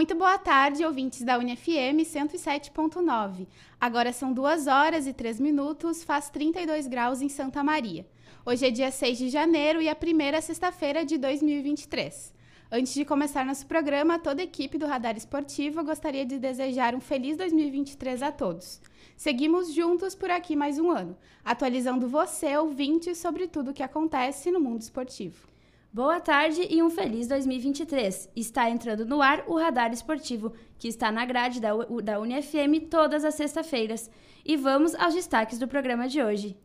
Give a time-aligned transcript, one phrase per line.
[0.00, 3.46] Muito boa tarde, ouvintes da UniFM 107.9.
[3.78, 8.06] Agora são 2 horas e 3 minutos, faz 32 graus em Santa Maria.
[8.46, 12.32] Hoje é dia 6 de janeiro e a primeira sexta-feira de 2023.
[12.72, 17.00] Antes de começar nosso programa, toda a equipe do Radar Esportivo gostaria de desejar um
[17.00, 18.80] feliz 2023 a todos.
[19.18, 21.14] Seguimos juntos por aqui mais um ano,
[21.44, 25.49] atualizando você, ouvinte, sobre tudo o que acontece no mundo esportivo.
[25.92, 28.30] Boa tarde e um feliz 2023.
[28.36, 32.86] Está entrando no ar o Radar Esportivo, que está na grade da, U da UniFM
[32.88, 34.08] todas as sextas-feiras.
[34.44, 36.56] E vamos aos destaques do programa de hoje.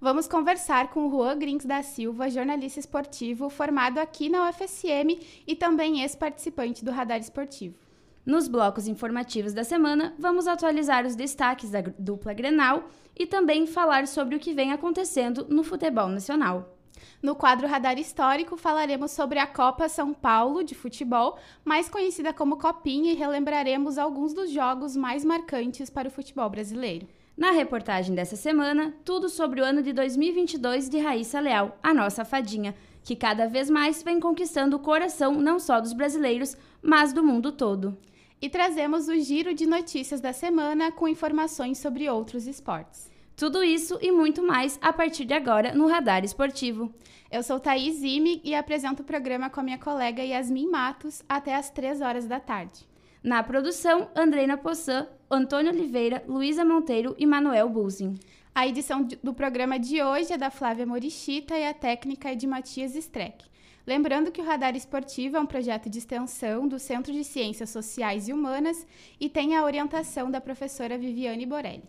[0.00, 5.54] Vamos conversar com o Juan Grins da Silva, jornalista esportivo, formado aqui na UFSM e
[5.54, 7.78] também ex-participante do Radar Esportivo.
[8.26, 14.08] Nos blocos informativos da semana, vamos atualizar os destaques da dupla Grenal e também falar
[14.08, 16.81] sobre o que vem acontecendo no futebol nacional.
[17.22, 22.58] No quadro Radar Histórico, falaremos sobre a Copa São Paulo de futebol, mais conhecida como
[22.58, 27.06] Copinha, e relembraremos alguns dos jogos mais marcantes para o futebol brasileiro.
[27.36, 32.24] Na reportagem dessa semana, tudo sobre o ano de 2022 de Raíssa Leal, a nossa
[32.24, 37.22] fadinha, que cada vez mais vem conquistando o coração não só dos brasileiros, mas do
[37.22, 37.96] mundo todo.
[38.40, 43.11] E trazemos o giro de notícias da semana com informações sobre outros esportes.
[43.36, 46.92] Tudo isso e muito mais a partir de agora no Radar Esportivo.
[47.30, 51.54] Eu sou Thaís Ime e apresento o programa com a minha colega Yasmin Matos até
[51.54, 52.86] às 3 horas da tarde.
[53.22, 58.18] Na produção, Andreina Poçan, Antônio Oliveira, Luísa Monteiro e Manuel Buzin.
[58.54, 62.46] A edição do programa de hoje é da Flávia Morichita e a técnica é de
[62.46, 63.46] Matias Streck.
[63.86, 68.28] Lembrando que o Radar Esportivo é um projeto de extensão do Centro de Ciências Sociais
[68.28, 68.86] e Humanas
[69.18, 71.82] e tem a orientação da professora Viviane Borelli.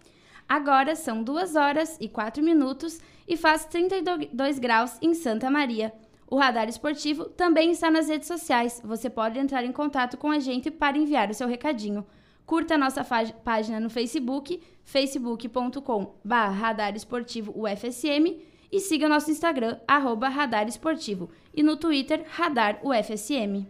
[0.48, 5.94] Agora são 2 horas e 4 minutos e faz 32 graus em Santa Maria.
[6.28, 8.82] O Radar Esportivo também está nas redes sociais.
[8.84, 12.06] Você pode entrar em contato com a gente para enviar o seu recadinho.
[12.46, 13.06] Curta a nossa
[13.44, 14.62] página no Facebook,
[17.56, 18.42] UFSM
[18.72, 23.68] e siga nosso Instagram, arroba Radar Esportivo, e no Twitter, Radar UFSM.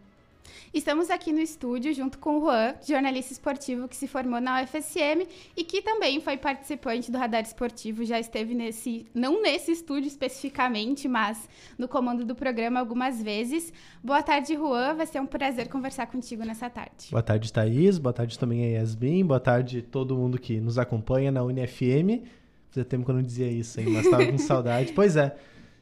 [0.74, 5.28] Estamos aqui no estúdio junto com o Juan, jornalista esportivo que se formou na UFSM
[5.56, 11.08] e que também foi participante do Radar Esportivo, já esteve nesse, não nesse estúdio especificamente,
[11.08, 13.72] mas no comando do programa algumas vezes.
[14.04, 17.10] Boa tarde, Juan, vai ser um prazer conversar contigo nessa tarde.
[17.12, 21.32] Boa tarde, Thaís, boa tarde também a Yasmin, boa tarde todo mundo que nos acompanha
[21.32, 22.24] na UniFM.
[22.70, 24.94] Fazia tempo que eu não dizia isso, hein, mas estava com saudade.
[24.96, 25.36] Pois é,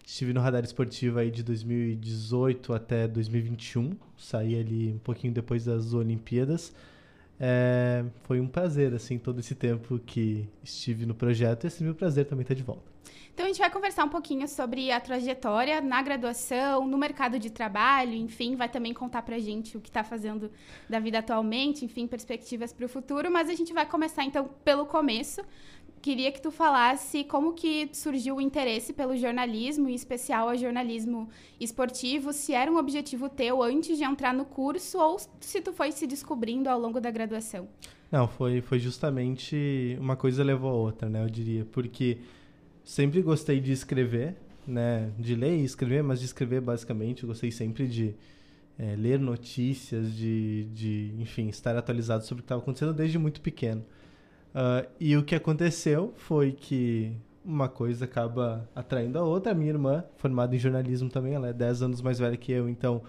[0.05, 3.91] Estive no Radar Esportivo aí de 2018 até 2021.
[4.17, 6.73] Saí ali um pouquinho depois das Olimpíadas.
[7.39, 11.63] É, foi um prazer, assim, todo esse tempo que estive no projeto.
[11.63, 12.91] E esse meu prazer também estar tá de volta.
[13.33, 17.49] Então a gente vai conversar um pouquinho sobre a trajetória na graduação, no mercado de
[17.49, 20.51] trabalho, enfim, vai também contar pra gente o que está fazendo
[20.89, 24.85] da vida atualmente, enfim, perspectivas para o futuro, mas a gente vai começar então pelo
[24.85, 25.41] começo
[26.01, 31.29] queria que tu falasse como que surgiu o interesse pelo jornalismo, em especial o jornalismo
[31.59, 35.91] esportivo, se era um objetivo teu antes de entrar no curso ou se tu foi
[35.91, 37.67] se descobrindo ao longo da graduação.
[38.11, 42.17] Não, foi, foi justamente uma coisa levou a outra, né, eu diria, porque
[42.83, 44.35] sempre gostei de escrever,
[44.67, 48.13] né, de ler e escrever, mas de escrever basicamente, eu gostei sempre de
[48.77, 53.39] é, ler notícias, de, de, enfim, estar atualizado sobre o que estava acontecendo desde muito
[53.39, 53.85] pequeno.
[54.53, 59.51] Uh, e o que aconteceu foi que uma coisa acaba atraindo a outra.
[59.51, 62.69] A minha irmã, formada em jornalismo também, ela é 10 anos mais velha que eu,
[62.69, 63.01] então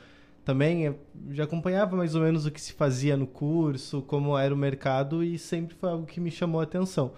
[0.45, 0.97] também
[1.31, 5.23] já acompanhava mais ou menos o que se fazia no curso, como era o mercado
[5.23, 7.13] e sempre foi algo que me chamou a atenção.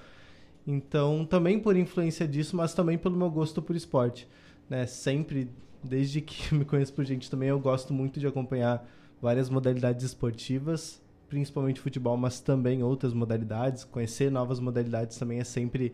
[0.67, 4.29] Então, também por influência disso, mas também pelo meu gosto por esporte,
[4.69, 4.87] né?
[4.87, 5.51] Sempre
[5.83, 8.87] desde que me conheço por gente também eu gosto muito de acompanhar
[9.21, 11.03] várias modalidades esportivas
[11.35, 13.83] principalmente futebol, mas também outras modalidades.
[13.83, 15.93] Conhecer novas modalidades também é sempre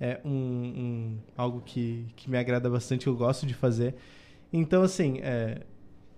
[0.00, 3.94] é, um, um, algo que, que me agrada bastante, eu gosto de fazer.
[4.50, 5.60] Então, assim, é,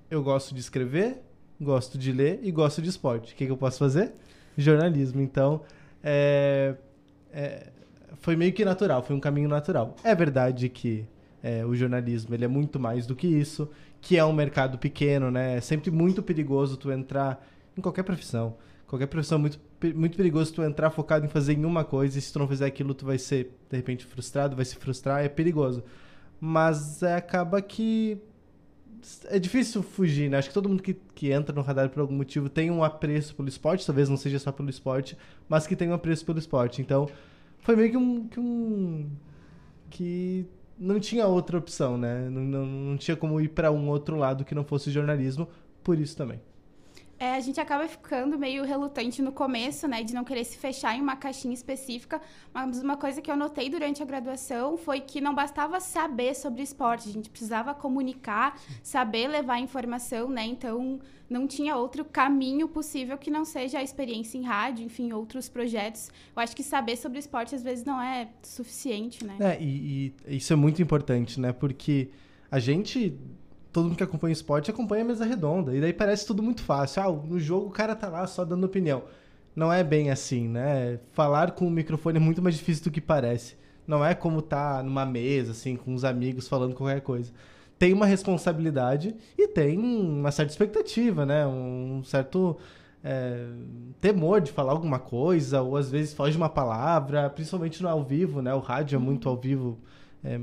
[0.09, 1.21] eu gosto de escrever,
[1.61, 3.33] gosto de ler e gosto de esporte.
[3.35, 4.13] O que, que eu posso fazer?
[4.57, 5.21] Jornalismo.
[5.21, 5.63] Então,
[6.01, 6.77] é,
[7.33, 7.71] é,
[8.21, 9.97] foi meio que natural, foi um caminho natural.
[10.05, 11.05] É verdade que
[11.43, 13.69] é, o jornalismo ele é muito mais do que isso,
[14.01, 15.57] que é um mercado pequeno, né?
[15.57, 17.45] É sempre muito perigoso tu entrar
[17.77, 18.57] em qualquer profissão.
[18.87, 19.61] Qualquer profissão é muito,
[19.95, 22.67] muito perigoso tu entrar focado em fazer em uma coisa e se tu não fizer
[22.67, 25.85] aquilo tu vai ser, de repente, frustrado, vai se frustrar, é perigoso.
[26.41, 28.21] Mas é, acaba que
[29.29, 30.39] é difícil fugir, né?
[30.39, 33.35] Acho que todo mundo que, que entra no radar por algum motivo tem um apreço
[33.35, 35.17] pelo esporte, talvez não seja só pelo esporte,
[35.49, 36.83] mas que tem um apreço pelo esporte.
[36.83, 37.09] Então,
[37.61, 38.29] foi meio que um.
[38.29, 39.11] que, um,
[39.89, 40.47] que
[40.79, 42.29] não tinha outra opção, né?
[42.31, 45.49] Não, não, não tinha como ir para um outro lado que não fosse jornalismo,
[45.83, 46.41] por isso também.
[47.21, 50.97] É, a gente acaba ficando meio relutante no começo, né, de não querer se fechar
[50.97, 52.19] em uma caixinha específica.
[52.51, 56.63] Mas uma coisa que eu notei durante a graduação foi que não bastava saber sobre
[56.63, 60.47] esporte, a gente precisava comunicar, saber levar informação, né?
[60.47, 65.47] Então não tinha outro caminho possível que não seja a experiência em rádio, enfim, outros
[65.47, 66.11] projetos.
[66.35, 69.37] Eu acho que saber sobre esporte às vezes não é suficiente, né?
[69.41, 71.53] É, e, e isso é muito importante, né?
[71.53, 72.09] Porque
[72.51, 73.15] a gente
[73.73, 75.75] todo mundo que acompanha o esporte acompanha a mesa redonda.
[75.75, 77.03] E daí parece tudo muito fácil.
[77.03, 79.03] Ah, no jogo o cara tá lá só dando opinião.
[79.55, 80.99] Não é bem assim, né?
[81.13, 83.57] Falar com o microfone é muito mais difícil do que parece.
[83.87, 87.33] Não é como tá numa mesa, assim, com os amigos falando qualquer coisa.
[87.79, 91.47] Tem uma responsabilidade e tem uma certa expectativa, né?
[91.47, 92.57] Um certo
[93.03, 93.47] é,
[94.01, 98.43] temor de falar alguma coisa, ou às vezes foge uma palavra, principalmente no ao vivo,
[98.43, 98.55] né?
[98.55, 99.79] O rádio é muito ao vivo.
[100.23, 100.39] É,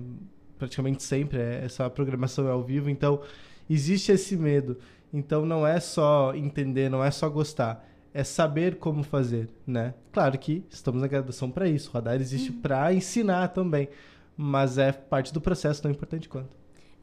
[0.58, 3.22] praticamente sempre, é, essa programação é ao vivo, então
[3.70, 4.78] existe esse medo.
[5.14, 9.94] Então não é só entender, não é só gostar, é saber como fazer, né?
[10.12, 12.62] Claro que estamos na graduação para isso, o radar existe uhum.
[12.62, 13.88] para ensinar também,
[14.36, 16.57] mas é parte do processo tão importante quanto.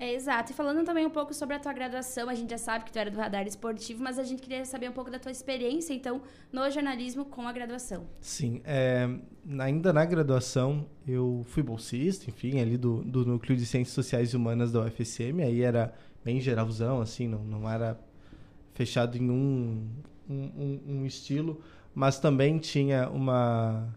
[0.04, 0.52] É, exato.
[0.52, 2.98] E falando também um pouco sobre a tua graduação, a gente já sabe que tu
[2.98, 6.20] era do radar esportivo, mas a gente queria saber um pouco da tua experiência, então,
[6.52, 8.04] no jornalismo com a graduação.
[8.20, 8.60] Sim.
[8.66, 9.08] É,
[9.58, 14.36] ainda na graduação, eu fui bolsista, enfim, ali do, do Núcleo de Ciências Sociais e
[14.36, 17.98] Humanas da UFSM, aí era bem geralzão, assim, não, não era
[18.74, 19.88] fechado em um,
[20.28, 21.62] um, um estilo,
[21.94, 23.88] mas também tinha uma...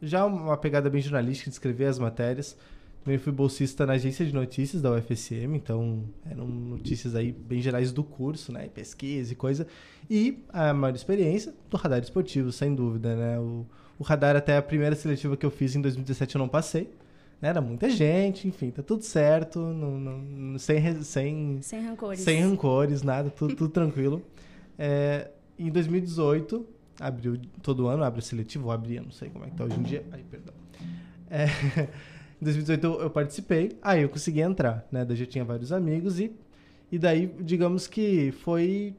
[0.00, 2.56] já uma pegada bem jornalística de escrever as matérias,
[3.04, 7.92] também fui bolsista na agência de notícias da UFSM, então eram notícias aí bem gerais
[7.92, 8.68] do curso, né?
[8.68, 9.66] Pesquisa e coisa.
[10.08, 13.40] E a maior experiência do radar esportivo, sem dúvida, né?
[13.40, 13.66] O,
[13.98, 16.90] o radar, até a primeira seletiva que eu fiz em 2017, eu não passei.
[17.40, 17.48] Né?
[17.48, 22.20] Era muita gente, enfim, tá tudo certo, não, não, sem, sem, sem rancores.
[22.20, 24.22] Sem rancores, nada, tudo, tudo tranquilo.
[24.78, 25.28] É,
[25.58, 26.64] em 2018,
[27.00, 29.78] abriu todo ano, abre o seletivo, ou abria, não sei como é que tá hoje
[29.78, 30.04] em dia.
[30.12, 30.54] Ai, perdão.
[31.28, 31.46] É,
[32.42, 35.04] Em 2018 eu, participei, aí eu consegui entrar, né?
[35.04, 36.34] Daí já tinha vários amigos e,
[36.90, 38.96] e daí, digamos que foi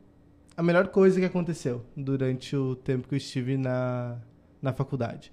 [0.56, 4.18] a melhor coisa que aconteceu durante o tempo que eu estive na,
[4.62, 5.30] na faculdade.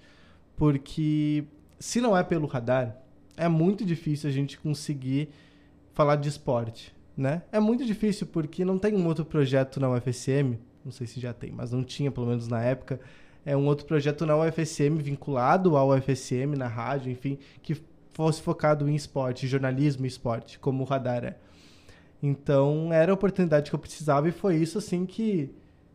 [0.56, 1.44] Porque
[1.78, 2.96] se não é pelo radar,
[3.36, 5.28] é muito difícil a gente conseguir
[5.92, 7.42] falar de esporte, né?
[7.52, 11.32] É muito difícil porque não tem um outro projeto na UFSM, não sei se já
[11.32, 12.98] tem, mas não tinha, pelo menos na época,
[13.46, 17.76] é um outro projeto na UFSM vinculado ao UFSM, na rádio, enfim, que
[18.20, 21.38] fosse focado em esporte, jornalismo e esporte, como o Radar é.
[22.22, 25.50] Então, era a oportunidade que eu precisava e foi isso, assim, que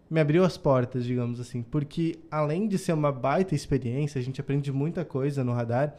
[0.09, 1.61] me abriu as portas, digamos assim.
[1.61, 5.95] Porque, além de ser uma baita experiência, a gente aprende muita coisa no Radar,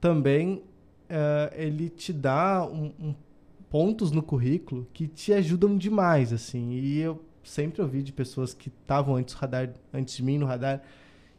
[0.00, 0.62] também
[1.10, 3.14] uh, ele te dá um, um,
[3.68, 6.70] pontos no currículo que te ajudam demais, assim.
[6.70, 10.80] E eu sempre ouvi de pessoas que estavam antes, radar, antes de mim no Radar.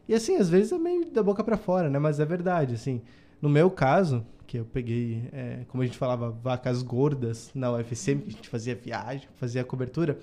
[0.08, 1.98] E, assim, às vezes é meio da boca para fora, né?
[1.98, 3.02] Mas é verdade, assim
[3.42, 8.16] no meu caso, que eu peguei, é, como a gente falava, vacas gordas na UFC,
[8.16, 10.20] que a gente fazia viagem, fazia cobertura,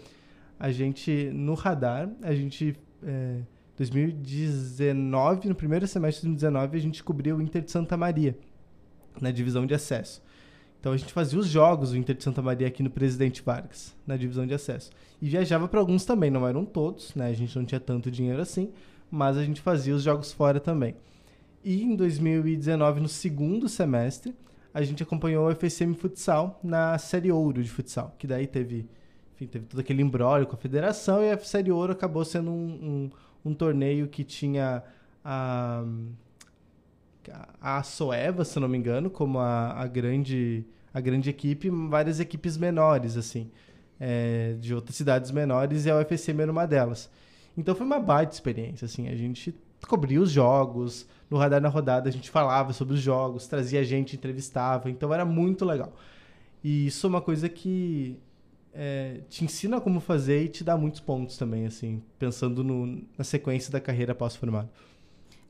[0.58, 3.40] a gente, no radar, a gente, é,
[3.76, 8.36] 2019, no primeiro semestre de 2019, a gente cobriu o Inter de Santa Maria,
[9.20, 10.22] na divisão de acesso.
[10.80, 13.96] Então a gente fazia os jogos do Inter de Santa Maria aqui no Presidente Vargas,
[14.06, 14.90] na divisão de acesso.
[15.20, 17.26] E viajava para alguns também, não eram todos, né?
[17.26, 18.70] A gente não tinha tanto dinheiro assim,
[19.10, 20.94] mas a gente fazia os jogos fora também.
[21.68, 24.34] E em 2019, no segundo semestre,
[24.72, 28.88] a gente acompanhou o FSM Futsal na Série Ouro de futsal, que daí teve,
[29.34, 33.10] enfim, teve todo aquele embrólio com a federação e a Série Ouro acabou sendo um,
[33.44, 34.82] um, um torneio que tinha
[35.22, 35.84] a,
[37.60, 42.56] a Soeva, se não me engano, como a, a, grande, a grande equipe, várias equipes
[42.56, 43.50] menores, assim,
[44.00, 47.10] é, de outras cidades menores, e a UFSM era uma delas.
[47.58, 49.54] Então foi uma baita experiência, assim, a gente
[49.86, 54.16] cobria os jogos, no Radar na Rodada a gente falava sobre os jogos, trazia gente,
[54.16, 55.92] entrevistava, então era muito legal.
[56.62, 58.18] E isso é uma coisa que
[58.72, 63.24] é, te ensina como fazer e te dá muitos pontos também, assim, pensando no, na
[63.24, 64.68] sequência da carreira pós-formado.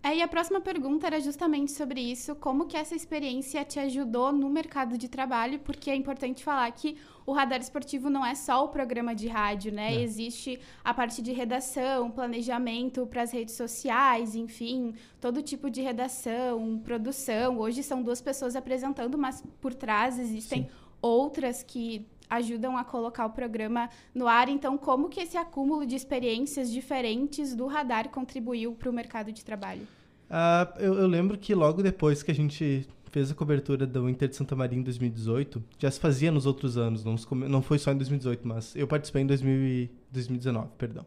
[0.09, 4.33] É, e a próxima pergunta era justamente sobre isso, como que essa experiência te ajudou
[4.33, 6.97] no mercado de trabalho, porque é importante falar que
[7.27, 9.95] o Radar Esportivo não é só o programa de rádio, né?
[9.95, 10.01] É.
[10.01, 16.81] Existe a parte de redação, planejamento para as redes sociais, enfim, todo tipo de redação,
[16.83, 17.59] produção.
[17.59, 20.71] Hoje são duas pessoas apresentando, mas por trás existem Sim.
[21.03, 24.49] outras que ajudam a colocar o programa no ar.
[24.49, 29.45] Então, como que esse acúmulo de experiências diferentes do radar contribuiu para o mercado de
[29.45, 29.87] trabalho?
[30.29, 34.29] Uh, eu, eu, lembro que logo depois que a gente fez a cobertura do Inter
[34.29, 37.17] de Santa Maria em 2018, já se fazia nos outros anos, não,
[37.49, 41.07] não foi só em 2018, mas eu participei em 2000 2019, perdão.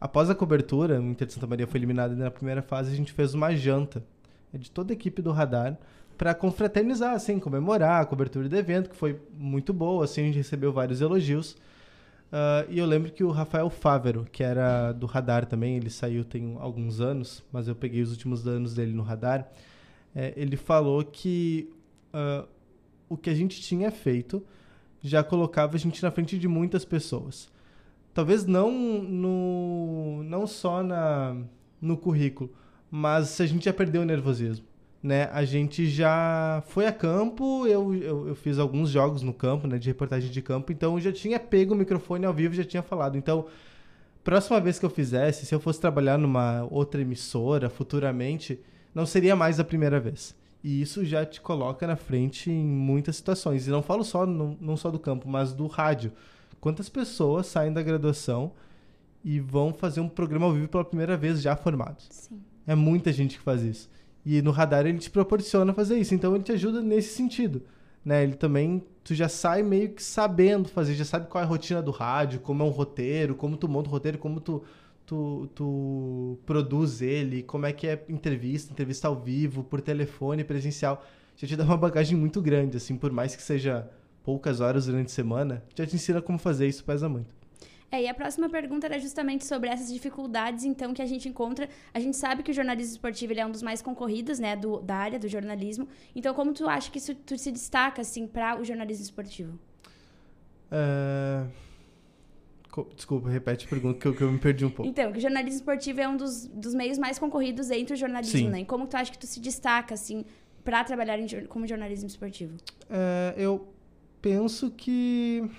[0.00, 3.12] Após a cobertura, o Inter de Santa Maria foi eliminado na primeira fase, a gente
[3.12, 4.02] fez uma janta
[4.54, 5.76] de toda a equipe do Radar
[6.16, 10.36] para confraternizar, assim, comemorar a cobertura do evento, que foi muito boa, assim, a gente
[10.36, 11.56] recebeu vários elogios.
[12.28, 16.24] Uh, e eu lembro que o Rafael Fávero, que era do Radar também, ele saiu
[16.24, 19.48] tem alguns anos, mas eu peguei os últimos anos dele no Radar,
[20.14, 21.70] é, ele falou que
[22.12, 22.46] uh,
[23.08, 24.44] o que a gente tinha feito
[25.00, 27.50] já colocava a gente na frente de muitas pessoas.
[28.12, 31.36] Talvez não no não só na
[31.80, 32.52] no currículo,
[32.90, 34.66] mas a gente já perdeu o nervosismo,
[35.02, 35.28] né?
[35.32, 39.78] A gente já foi a campo, eu, eu, eu, fiz alguns jogos no campo, né,
[39.78, 42.82] de reportagem de campo, então eu já tinha pego o microfone ao vivo, já tinha
[42.82, 43.16] falado.
[43.16, 43.46] Então,
[44.24, 48.58] próxima vez que eu fizesse, se eu fosse trabalhar numa outra emissora futuramente,
[48.94, 50.34] não seria mais a primeira vez.
[50.62, 53.68] E isso já te coloca na frente em muitas situações.
[53.68, 56.12] E não falo só não, não só do campo, mas do rádio
[56.60, 58.52] Quantas pessoas saem da graduação
[59.24, 62.06] e vão fazer um programa ao vivo pela primeira vez já formados?
[62.10, 62.40] Sim.
[62.66, 63.88] É muita gente que faz isso.
[64.24, 67.62] E no radar ele te proporciona fazer isso, então ele te ajuda nesse sentido.
[68.04, 68.22] Né?
[68.22, 71.82] Ele também, tu já sai meio que sabendo fazer, já sabe qual é a rotina
[71.82, 74.62] do rádio, como é um roteiro, como tu monta o roteiro, como tu,
[75.06, 81.04] tu, tu produz ele, como é que é entrevista, entrevista ao vivo, por telefone, presencial.
[81.36, 83.88] Já te dá uma bagagem muito grande, assim, por mais que seja
[84.24, 87.37] poucas horas durante a semana, já te ensina como fazer isso, pesa muito.
[87.90, 91.68] É, e a próxima pergunta era justamente sobre essas dificuldades, então, que a gente encontra.
[91.94, 94.96] A gente sabe que o jornalismo esportivo é um dos mais concorridos, né, do, da
[94.96, 95.88] área do jornalismo.
[96.14, 99.58] Então, como tu acha que isso tu se destaca, assim, para o jornalismo esportivo?
[100.70, 101.46] É...
[102.94, 104.88] Desculpa, repete a pergunta que eu, que eu me perdi um pouco.
[104.88, 108.38] Então, que o jornalismo esportivo é um dos, dos meios mais concorridos entre o jornalismo,
[108.38, 108.50] Sim.
[108.50, 108.60] né?
[108.60, 110.24] E como tu acha que tu se destaca, assim,
[110.62, 112.56] para trabalhar em, como jornalismo esportivo?
[112.88, 113.66] É, eu
[114.20, 115.50] penso que.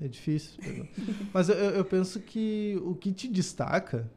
[0.00, 0.58] É difícil.
[1.32, 4.10] Mas eu, eu penso que o que te destaca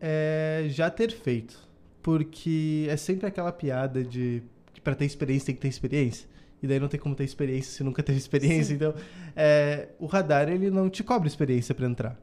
[0.00, 1.68] é já ter feito.
[2.02, 4.42] Porque é sempre aquela piada de
[4.72, 6.28] que para ter experiência tem que ter experiência.
[6.62, 8.68] E daí não tem como ter experiência se nunca teve experiência.
[8.70, 8.74] Sim.
[8.74, 8.94] Então,
[9.36, 12.20] é, o radar ele não te cobra experiência para entrar.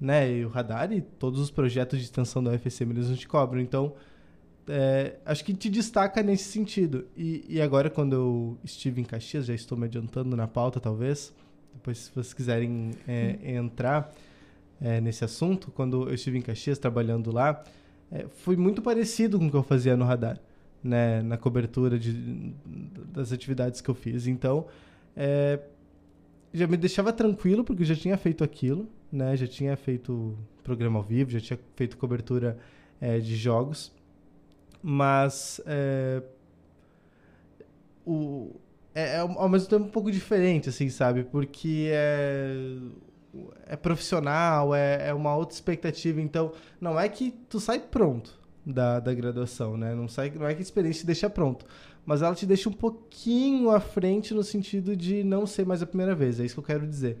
[0.00, 0.32] Né?
[0.32, 3.60] E o radar e todos os projetos de extensão da UFSM eles não te cobram.
[3.60, 3.94] Então,
[4.68, 7.06] é, acho que te destaca nesse sentido.
[7.16, 11.32] E, e, agora, quando eu estive em Caxias, já estou me adiantando na pauta, talvez,
[11.76, 14.12] depois, se vocês quiserem é, entrar
[14.80, 17.62] é, nesse assunto, quando eu estive em Caxias trabalhando lá,
[18.10, 20.38] é, foi muito parecido com o que eu fazia no radar,
[20.82, 22.52] né, na cobertura de,
[23.12, 24.26] das atividades que eu fiz.
[24.26, 24.66] Então,
[25.16, 25.60] é,
[26.52, 30.98] já me deixava tranquilo, porque eu já tinha feito aquilo, né, já tinha feito programa
[30.98, 32.58] ao vivo, já tinha feito cobertura
[33.00, 33.94] é, de jogos
[34.88, 36.22] mas é,
[38.04, 38.54] o,
[38.96, 41.22] é, é, ao mesmo tempo um pouco diferente, assim, sabe?
[41.22, 42.78] Porque é,
[43.66, 46.18] é profissional, é, é uma outra expectativa.
[46.18, 49.94] Então, não é que tu sai pronto da, da graduação, né?
[49.94, 51.66] Não, sai, não é que a experiência te deixa pronto.
[52.06, 55.86] Mas ela te deixa um pouquinho à frente no sentido de não ser mais a
[55.86, 56.40] primeira vez.
[56.40, 57.20] É isso que eu quero dizer.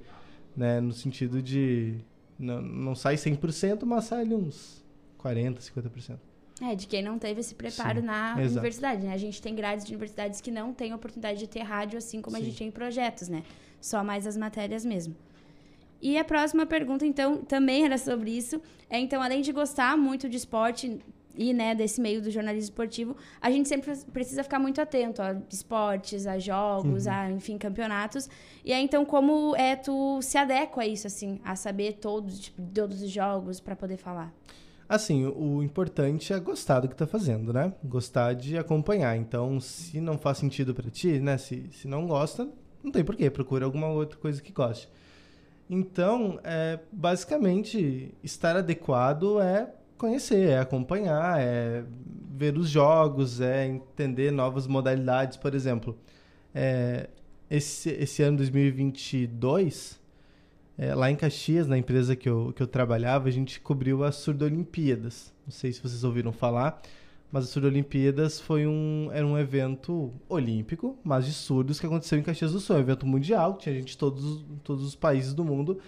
[0.56, 0.80] Né?
[0.80, 1.98] No sentido de
[2.38, 4.82] não, não sai 100%, mas sai ali uns
[5.22, 6.18] 40%, 50%.
[6.60, 8.52] É, de quem não teve esse preparo Sim, na exato.
[8.52, 9.12] universidade, né?
[9.12, 12.36] A gente tem grades de universidades que não têm oportunidade de ter rádio, assim como
[12.36, 12.42] Sim.
[12.42, 13.42] a gente tem projetos, né?
[13.78, 15.14] Só mais as matérias mesmo.
[16.00, 18.60] E a próxima pergunta, então, também era sobre isso.
[18.88, 20.98] É, então, além de gostar muito de esporte
[21.34, 25.36] e, né, desse meio do jornalismo esportivo, a gente sempre precisa ficar muito atento a
[25.50, 27.12] esportes, a jogos, uhum.
[27.12, 28.30] a, enfim, campeonatos.
[28.64, 32.62] E aí, então, como é tu se adequa a isso, assim, a saber todos, tipo,
[32.74, 34.32] todos os jogos para poder falar?
[34.88, 37.72] Assim, o importante é gostar do que tá fazendo, né?
[37.84, 39.16] Gostar de acompanhar.
[39.16, 41.36] Então, se não faz sentido para ti, né?
[41.38, 42.48] Se, se não gosta,
[42.82, 43.28] não tem porquê.
[43.28, 44.88] Procura alguma outra coisa que goste.
[45.68, 51.84] Então, é, basicamente, estar adequado é conhecer, é acompanhar, é
[52.30, 55.36] ver os jogos, é entender novas modalidades.
[55.36, 55.98] Por exemplo,
[56.54, 57.08] é,
[57.50, 60.00] esse, esse ano 2022
[60.78, 64.16] é, lá em Caxias, na empresa que eu, que eu trabalhava, a gente cobriu as
[64.16, 65.32] Surdo-Olimpíadas.
[65.46, 66.82] Não sei se vocês ouviram falar,
[67.32, 72.22] mas as Surdo-Olimpíadas foi um, era um evento olímpico, mas de surdos, que aconteceu em
[72.22, 72.76] Caxias do Sul.
[72.76, 75.78] Um evento mundial, tinha gente de todos, todos os países do mundo.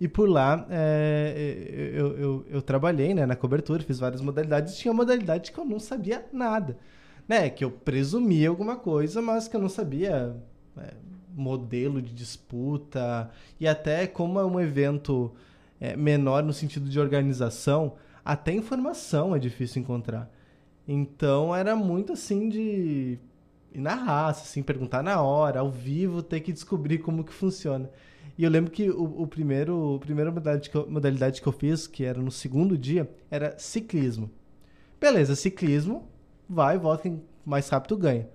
[0.00, 4.76] E por lá é, eu, eu, eu, trabalhei né, na cobertura, fiz várias modalidades.
[4.76, 6.78] Tinha modalidade que eu não sabia nada.
[7.26, 10.36] Né, que eu presumia alguma coisa, mas que eu não sabia
[10.78, 10.94] é,
[11.36, 15.32] modelo de disputa e até como é um evento
[15.78, 20.30] é, menor no sentido de organização, até informação é difícil encontrar.
[20.88, 23.18] Então era muito assim de
[23.72, 27.90] ir na raça, assim, perguntar na hora, ao vivo, ter que descobrir como que funciona.
[28.38, 32.20] E eu lembro que o, o primeiro, a primeira modalidade que, eu, fiz, que era
[32.20, 34.30] no segundo dia, era ciclismo.
[35.00, 36.08] Beleza, ciclismo,
[36.48, 38.28] vai, volta, quem mais rápido ganha.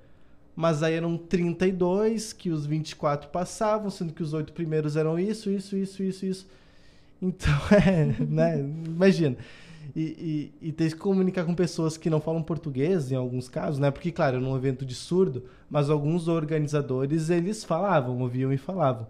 [0.55, 5.49] Mas aí eram 32 que os 24 passavam, sendo que os oito primeiros eram isso,
[5.49, 6.47] isso, isso, isso, isso.
[7.21, 7.53] Então,
[7.85, 8.59] é, né?
[8.59, 9.37] Imagina.
[9.95, 13.79] E, e, e, ter que comunicar com pessoas que não falam português, em alguns casos,
[13.79, 13.91] né?
[13.91, 19.07] Porque, claro, num evento de surdo, mas alguns organizadores, eles falavam, ouviam e falavam.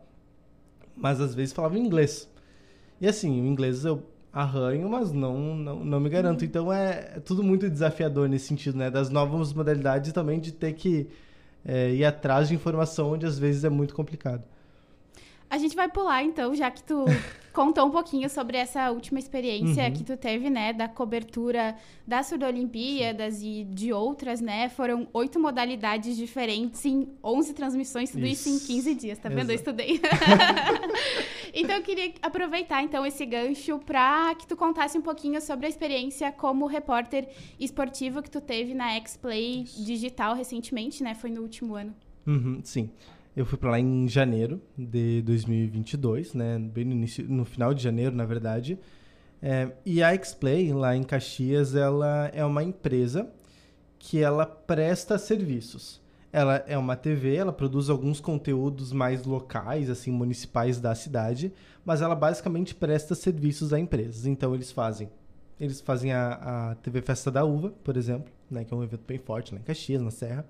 [0.95, 2.29] Mas às vezes falavam inglês.
[2.99, 6.41] E assim, o inglês eu arranho, mas não, não, não me garanto.
[6.41, 6.47] Uhum.
[6.47, 8.89] Então é, é tudo muito desafiador nesse sentido, né?
[8.89, 11.07] Das novas modalidades também de ter que
[11.65, 14.43] é, ir atrás de informação onde às vezes é muito complicado.
[15.49, 17.05] A gente vai pular, então, já que tu
[17.53, 19.93] contou um pouquinho sobre essa última experiência uhum.
[19.93, 21.75] que tu teve, né, da cobertura
[22.07, 24.69] das Surdo-Olimpíadas e de outras, né?
[24.69, 29.51] Foram oito modalidades diferentes em 11 transmissões, tudo isso, isso em 15 dias, tá vendo?
[29.51, 29.51] Exato.
[29.51, 30.01] Eu estudei.
[31.53, 35.69] então, eu queria aproveitar, então, esse gancho para que tu contasse um pouquinho sobre a
[35.69, 37.27] experiência como repórter
[37.59, 41.13] esportivo que tu teve na X-Play Digital recentemente, né?
[41.13, 41.93] Foi no último ano.
[42.25, 42.89] Uhum, sim.
[43.35, 46.59] Eu fui para lá em janeiro de 2022, né?
[46.59, 48.77] Bem no, início, no final de janeiro, na verdade.
[49.41, 53.31] É, e a Xplay, lá em Caxias, ela é uma empresa
[53.97, 56.01] que ela presta serviços.
[56.33, 61.53] Ela é uma TV, ela produz alguns conteúdos mais locais, assim, municipais da cidade,
[61.85, 64.25] mas ela basicamente presta serviços a empresas.
[64.25, 65.09] Então eles fazem,
[65.59, 69.03] eles fazem a, a TV Festa da Uva, por exemplo, né, que é um evento
[69.07, 70.45] bem forte lá em Caxias, na Serra.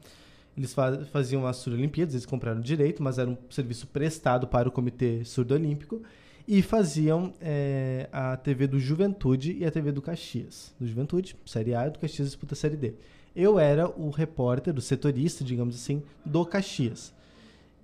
[0.58, 0.76] Eles
[1.12, 6.02] faziam as Surdo-Olimpíadas, eles compraram direito, mas era um serviço prestado para o Comitê Surdo-Olímpico.
[6.48, 10.74] E faziam é, a TV do Juventude e a TV do Caxias.
[10.80, 12.94] Do Juventude, Série A, e do Caxias disputa Série D.
[13.36, 17.14] Eu era o repórter, o setorista, digamos assim, do Caxias.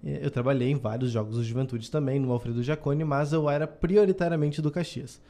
[0.03, 3.65] É, eu trabalhei em vários jogos do Juventude também, no Alfredo Jacone, mas eu era
[3.65, 5.21] prioritariamente do Caxias.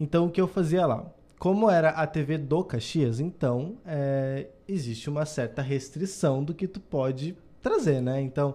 [0.00, 1.06] Então, o que eu fazia lá?
[1.38, 6.80] Como era a TV do Caxias, então é, existe uma certa restrição do que tu
[6.80, 8.20] pode trazer, né?
[8.22, 8.54] Então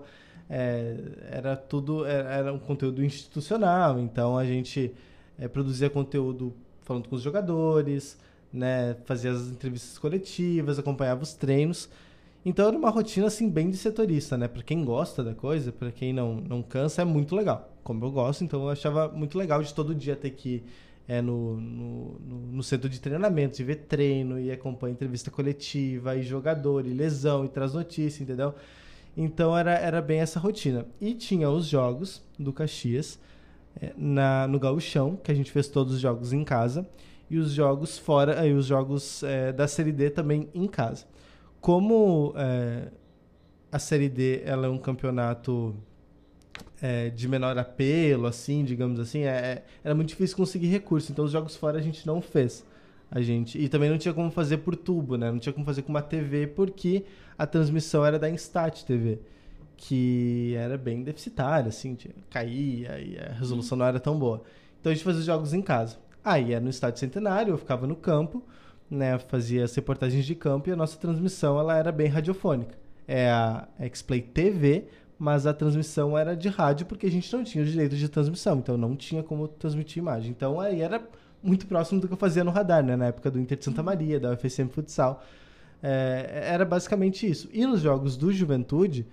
[0.50, 0.98] é,
[1.32, 4.92] era tudo era, era, um conteúdo institucional, então a gente
[5.38, 8.18] é, produzia conteúdo falando com os jogadores,
[8.52, 8.96] né?
[9.06, 11.88] Fazia as entrevistas coletivas, acompanhava os treinos.
[12.44, 14.48] Então era uma rotina assim bem de setorista, né?
[14.48, 17.72] Para quem gosta da coisa, para quem não não cansa é muito legal.
[17.84, 20.64] Como eu gosto, então eu achava muito legal de todo dia ter que
[21.08, 22.20] é, no, no,
[22.52, 27.44] no, centro de treinamento, e vê treino, e acompanha entrevista coletiva, e jogador, e lesão,
[27.46, 28.54] e traz notícia, entendeu?
[29.16, 30.86] Então era, era bem essa rotina.
[31.00, 33.20] E tinha os jogos do Caxias
[33.82, 36.88] é, na, no Gauchão, que a gente fez todos os jogos em casa,
[37.30, 41.06] e os jogos fora, e os jogos é, da Série D também em casa.
[41.60, 42.90] Como é,
[43.72, 45.76] a Série D ela é um campeonato
[46.82, 51.12] é, de menor apelo, assim, digamos assim, é, é, era muito difícil conseguir recurso.
[51.12, 52.66] Então, os jogos fora a gente não fez.
[53.10, 55.30] A gente, e também não tinha como fazer por tubo, né?
[55.32, 57.06] Não tinha como fazer com uma TV, porque
[57.38, 59.20] a transmissão era da Instat TV,
[59.78, 64.42] que era bem deficitária, assim, tinha, caía e a resolução não era tão boa.
[64.80, 65.98] Então, a gente fazia os jogos em casa.
[66.24, 68.44] Aí, era no estádio centenário, eu ficava no campo,
[68.90, 69.20] né?
[69.20, 72.76] Fazia as reportagens de campo e a nossa transmissão, ela era bem radiofônica.
[73.08, 74.86] É a X-Play TV,
[75.22, 78.58] mas a transmissão era de rádio porque a gente não tinha os direitos de transmissão,
[78.58, 80.32] então não tinha como transmitir imagem.
[80.32, 81.00] Então aí era
[81.44, 82.96] muito próximo do que eu fazia no radar, né?
[82.96, 85.24] Na época do Inter de Santa Maria, da UFSM Futsal.
[85.84, 87.48] É, era basicamente isso.
[87.54, 89.06] E nos jogos do Juventude,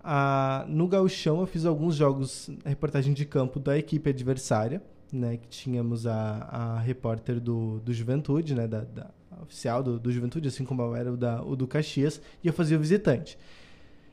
[0.00, 4.80] a, no Gauchão eu fiz alguns jogos, reportagem de campo da equipe adversária,
[5.12, 5.38] né?
[5.38, 8.68] Que tínhamos a, a repórter do, do Juventude, né?
[8.68, 9.10] Da, da
[9.42, 12.52] oficial do, do Juventude, assim como eu era o, da, o do Caxias, e eu
[12.52, 13.36] fazia o visitante.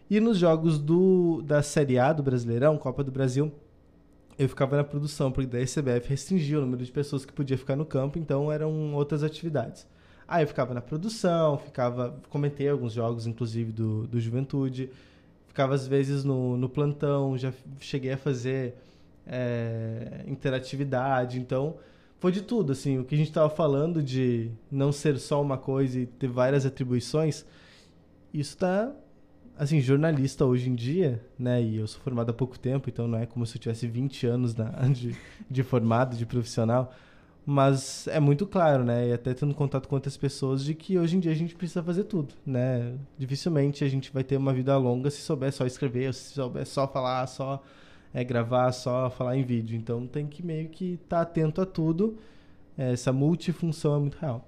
[0.09, 3.51] E nos jogos do, da Série A do Brasileirão, Copa do Brasil,
[4.37, 7.75] eu ficava na produção, porque da CBF restringia o número de pessoas que podia ficar
[7.75, 9.87] no campo, então eram outras atividades.
[10.27, 12.19] Aí eu ficava na produção, ficava.
[12.29, 14.89] Comentei alguns jogos, inclusive, do, do Juventude.
[15.47, 18.75] Ficava às vezes no, no plantão, já cheguei a fazer
[19.25, 21.77] é, interatividade, então
[22.19, 25.57] foi de tudo, assim, o que a gente estava falando de não ser só uma
[25.57, 27.45] coisa e ter várias atribuições,
[28.33, 28.91] isso está
[29.57, 31.61] assim, jornalista hoje em dia, né?
[31.61, 34.27] E eu sou formado há pouco tempo, então não é como se eu tivesse 20
[34.27, 35.15] anos na, de,
[35.49, 36.93] de formado, de profissional.
[37.45, 39.09] Mas é muito claro, né?
[39.09, 41.83] E até tendo contato com outras pessoas de que hoje em dia a gente precisa
[41.83, 42.97] fazer tudo, né?
[43.17, 46.87] Dificilmente a gente vai ter uma vida longa se souber só escrever, se souber só
[46.87, 47.61] falar, só
[48.11, 49.77] é, gravar, só falar em vídeo.
[49.77, 52.17] Então tem que meio que estar tá atento a tudo.
[52.75, 54.47] Essa multifunção é muito real.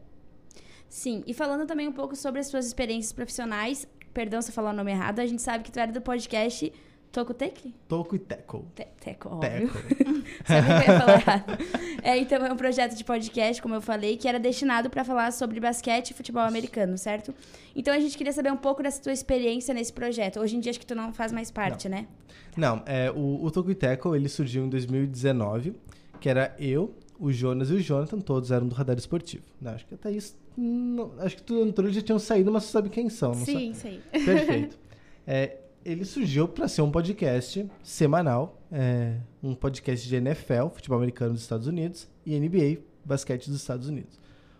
[0.89, 3.87] Sim, e falando também um pouco sobre as suas experiências profissionais,
[4.17, 6.73] perdão se eu falar o nome errado, a gente sabe que tu era do podcast
[7.11, 7.71] Tocotec?
[7.87, 8.65] Toco e Teco.
[8.73, 9.69] Te teco, óbvio.
[9.69, 10.23] Teco.
[10.43, 11.57] Sabia que eu ia falar errado.
[12.01, 15.31] É, então é um projeto de podcast, como eu falei, que era destinado para falar
[15.31, 17.31] sobre basquete e futebol americano, certo?
[17.75, 20.39] Então a gente queria saber um pouco dessa tua experiência nesse projeto.
[20.39, 22.07] Hoje em dia acho que tu não faz mais parte, né?
[22.55, 25.75] Não, é, o, o Toco e Teco, ele surgiu em 2019,
[26.19, 29.45] que era eu, o Jonas e o Jonathan, todos eram do Radar Esportivo.
[29.61, 30.35] Não, acho que até isso...
[30.57, 33.73] Não, acho que tu entrou, já tinham saído, mas tu sabe quem são, não Sim,
[33.75, 33.99] sim.
[34.11, 34.25] sabe?
[34.25, 34.77] Perfeito.
[35.29, 41.33] É, ele surgiu para ser um podcast semanal, é, um podcast de NFL, futebol americano
[41.33, 44.17] dos Estados Unidos, e NBA, basquete dos Estados Unidos.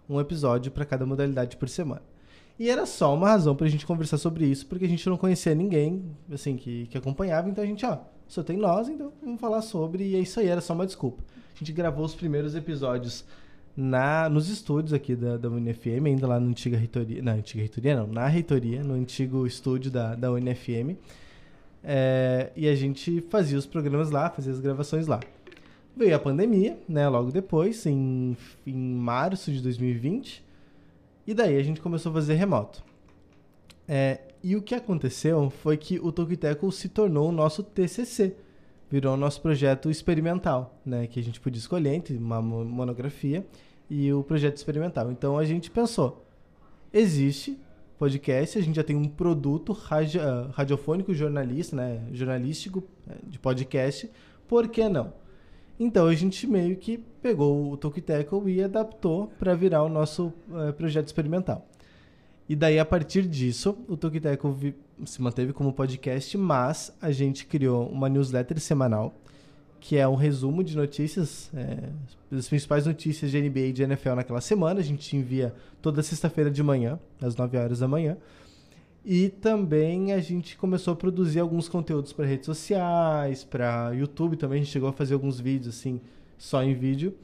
[0.09, 2.01] Um episódio para cada modalidade por semana.
[2.59, 5.55] E era só uma razão pra gente conversar sobre isso, porque a gente não conhecia
[5.55, 9.61] ninguém, assim, que, que acompanhava, então a gente, ó, só tem nós, então vamos falar
[9.61, 11.23] sobre, e é isso aí, era só uma desculpa.
[11.55, 13.23] A gente gravou os primeiros episódios
[13.77, 17.95] na, nos estúdios aqui da, da UNFM, ainda lá na antiga reitoria, na antiga reitoria
[17.95, 20.97] não, na reitoria, no antigo estúdio da, da UNFM,
[21.83, 25.19] é, e a gente fazia os programas lá, fazia as gravações lá.
[25.95, 28.35] Veio a pandemia, né, logo depois, em,
[28.65, 30.43] em março de 2020,
[31.27, 32.83] e daí a gente começou a fazer remoto.
[33.87, 38.35] É, e o que aconteceu foi que o Tokiteco se tornou o nosso TCC,
[38.89, 43.45] virou o nosso projeto experimental, né, que a gente podia escolher entre uma mo- monografia
[43.89, 45.11] e o projeto experimental.
[45.11, 46.25] Então a gente pensou,
[46.93, 47.57] existe
[47.97, 50.19] podcast, a gente já tem um produto radi-
[50.51, 54.09] radiofônico jornalista, né, jornalístico eh, de podcast,
[54.47, 55.13] por que não?
[55.79, 60.71] Então a gente meio que pegou o Tokiteco e adaptou para virar o nosso eh,
[60.71, 61.67] projeto experimental.
[62.49, 67.87] E daí, a partir disso, o vi- se manteve como podcast, mas a gente criou
[67.89, 69.13] uma newsletter semanal,
[69.87, 71.77] que é um resumo de notícias, é,
[72.29, 74.81] as principais notícias de NBA e de NFL naquela semana.
[74.81, 78.17] A gente envia toda sexta-feira de manhã, às 9 horas da manhã.
[79.05, 84.59] E também a gente começou a produzir alguns conteúdos para redes sociais, para YouTube também.
[84.59, 86.01] A gente chegou a fazer alguns vídeos, assim,
[86.37, 87.15] só em vídeo.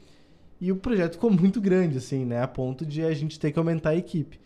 [0.58, 2.40] E o projeto ficou muito grande, assim, né?
[2.40, 4.40] A ponto de a gente ter que aumentar a equipe.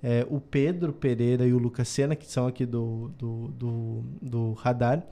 [0.00, 4.52] É, o Pedro Pereira e o Lucas Sena, que são aqui do, do, do, do
[4.52, 5.04] Radar,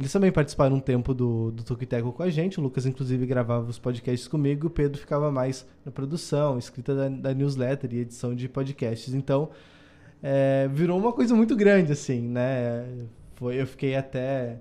[0.00, 2.58] eles também participaram um tempo do, do Tokiteco com a gente.
[2.58, 4.68] O Lucas, inclusive, gravava os podcasts comigo.
[4.68, 9.12] O Pedro ficava mais na produção, escrita da, da newsletter e edição de podcasts.
[9.12, 9.50] Então,
[10.22, 12.86] é, virou uma coisa muito grande, assim, né?
[13.34, 14.58] Foi, eu fiquei até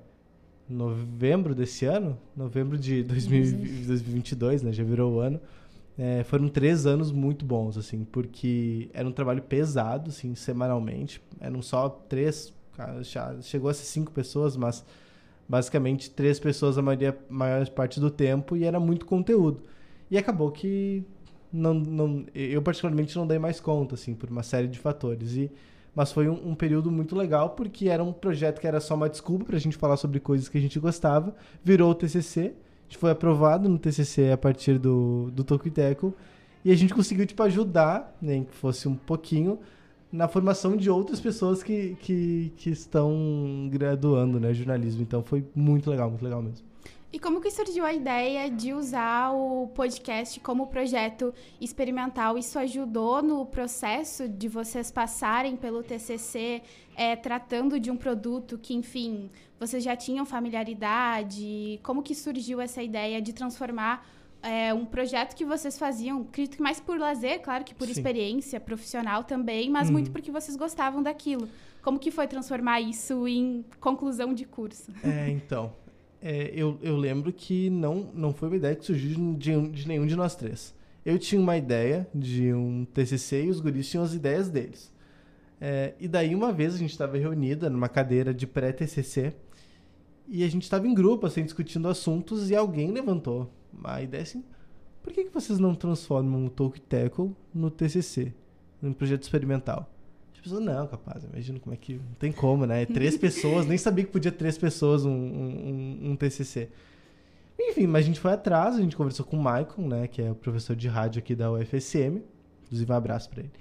[0.67, 4.73] novembro desse ano, novembro de 2000 2022, né?
[4.73, 5.39] Já virou o ano.
[5.97, 11.21] É, foram três anos muito bons, assim, porque era um trabalho pesado, assim, semanalmente.
[11.39, 12.53] Eram só três,
[13.41, 14.83] chegou a ser cinco pessoas, mas
[15.49, 19.63] basicamente três pessoas a maioria, maior parte do tempo e era muito conteúdo.
[20.11, 21.03] E acabou que
[21.51, 25.33] não, não, eu particularmente não dei mais conta, assim, por uma série de fatores.
[25.33, 25.51] E,
[25.95, 29.09] mas foi um, um período muito legal porque era um projeto que era só uma
[29.09, 31.35] desculpa pra gente falar sobre coisas que a gente gostava.
[31.63, 36.13] Virou o TCC, a gente foi aprovado no TCC a partir do, do Tokiteco
[36.63, 39.59] e a gente conseguiu, tipo, ajudar, nem que fosse um pouquinho,
[40.11, 45.01] na formação de outras pessoas que, que, que estão graduando, né, jornalismo.
[45.01, 46.67] Então foi muito legal, muito legal mesmo.
[47.11, 52.37] E como que surgiu a ideia de usar o podcast como projeto experimental?
[52.37, 56.61] Isso ajudou no processo de vocês passarem pelo TCC,
[56.95, 61.79] é, tratando de um produto que, enfim, vocês já tinham familiaridade?
[61.81, 64.07] Como que surgiu essa ideia de transformar
[64.41, 67.91] é, um projeto que vocês faziam, acredito que mais por lazer, claro que por Sim.
[67.91, 69.93] experiência profissional também, mas Uhum.
[69.93, 71.47] muito porque vocês gostavam daquilo.
[71.81, 74.91] Como que foi transformar isso em conclusão de curso?
[75.03, 75.73] É, então.
[76.21, 80.05] é, eu, eu lembro que não, não foi uma ideia que surgiu de, de nenhum
[80.05, 80.73] de nós três.
[81.05, 84.93] Eu tinha uma ideia de um TCC e os guris tinham as ideias deles.
[85.61, 89.33] É, e daí, uma vez, a gente estava reunida numa cadeira de pré-TCC
[90.27, 93.49] e a gente estava em grupo, assim, discutindo assuntos e alguém levantou
[93.83, 94.43] a ideia assim,
[95.01, 98.33] por que, que vocês não transformam o Talk Tackle no TCC,
[98.81, 99.89] num projeto experimental?
[100.33, 101.95] As pessoas, não, capaz, imagina como é que.
[101.95, 102.85] Não tem como, né?
[102.87, 106.69] Três pessoas, nem sabia que podia três pessoas um, um, um- TCC.
[107.59, 110.07] Enfim, mas a gente foi atrás, a gente conversou com o Michael, né?
[110.07, 112.21] Que é o professor de rádio aqui da UFSM.
[112.65, 113.51] Inclusive, um abraço pra ele.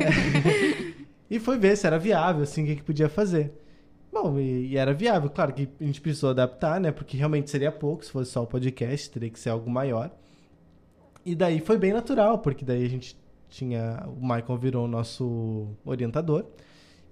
[0.00, 0.94] É.
[1.30, 3.52] e foi ver se era viável, assim, o que, que podia fazer.
[4.20, 5.30] Bom, e, e era viável.
[5.30, 6.90] Claro que a gente precisou adaptar, né?
[6.90, 10.10] Porque realmente seria pouco, se fosse só o podcast, teria que ser algo maior.
[11.24, 13.16] E daí foi bem natural, porque daí a gente
[13.48, 14.04] tinha.
[14.06, 16.46] O Michael virou o nosso orientador.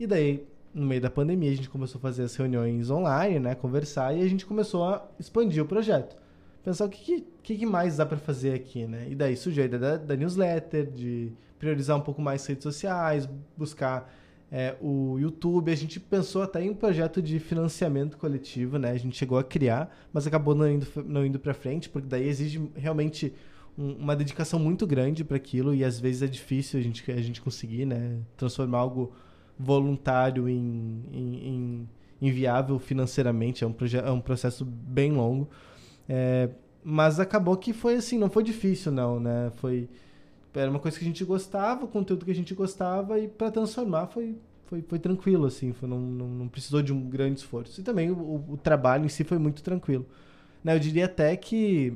[0.01, 3.55] E daí, no meio da pandemia, a gente começou a fazer as reuniões online, né?
[3.55, 6.17] Conversar, e a gente começou a expandir o projeto.
[6.65, 9.07] Pensar o que, que, que mais dá para fazer aqui, né?
[9.09, 13.29] E daí surgiu a ideia da, da newsletter, de priorizar um pouco mais redes sociais,
[13.57, 14.13] buscar
[14.51, 15.71] é, o YouTube.
[15.71, 18.91] A gente pensou até em um projeto de financiamento coletivo, né?
[18.91, 22.29] A gente chegou a criar, mas acabou não indo, não indo para frente, porque daí
[22.29, 23.35] exige realmente
[23.77, 27.21] um, uma dedicação muito grande para aquilo e às vezes é difícil a gente, a
[27.21, 28.19] gente conseguir, né?
[28.37, 29.13] Transformar algo
[29.59, 31.89] voluntário em, em, em
[32.21, 33.65] inviável financeiramente.
[33.65, 35.49] É um, é um processo bem longo.
[36.09, 36.51] É,
[36.85, 39.51] mas acabou que foi assim, não foi difícil, não, né?
[39.57, 39.89] Foi
[40.59, 43.51] era uma coisa que a gente gostava, o conteúdo que a gente gostava, e para
[43.51, 47.81] transformar foi, foi, foi tranquilo, assim, foi, não, não, não, precisou de um grande esforço.
[47.81, 50.07] E também o, o trabalho em si foi muito tranquilo.
[50.65, 51.95] Né, eu diria até que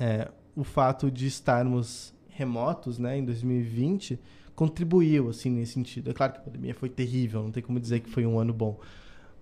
[0.00, 4.18] é, o fato de estarmos remotos né, em 2020
[4.54, 6.10] contribuiu assim nesse sentido.
[6.10, 8.52] É claro que a pandemia foi terrível, não tem como dizer que foi um ano
[8.52, 8.78] bom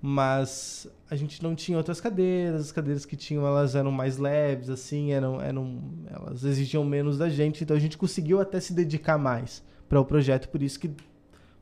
[0.01, 4.69] mas a gente não tinha outras cadeiras, as cadeiras que tinham elas eram mais leves,
[4.69, 5.81] assim, eram, eram
[6.11, 10.05] elas exigiam menos da gente, então a gente conseguiu até se dedicar mais para o
[10.05, 10.91] projeto, por isso que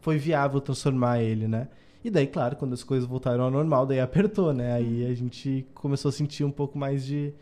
[0.00, 1.68] foi viável transformar ele, né?
[2.04, 4.74] E daí, claro, quando as coisas voltaram ao normal, daí apertou, né?
[4.74, 7.32] Aí a gente começou a sentir um pouco mais de,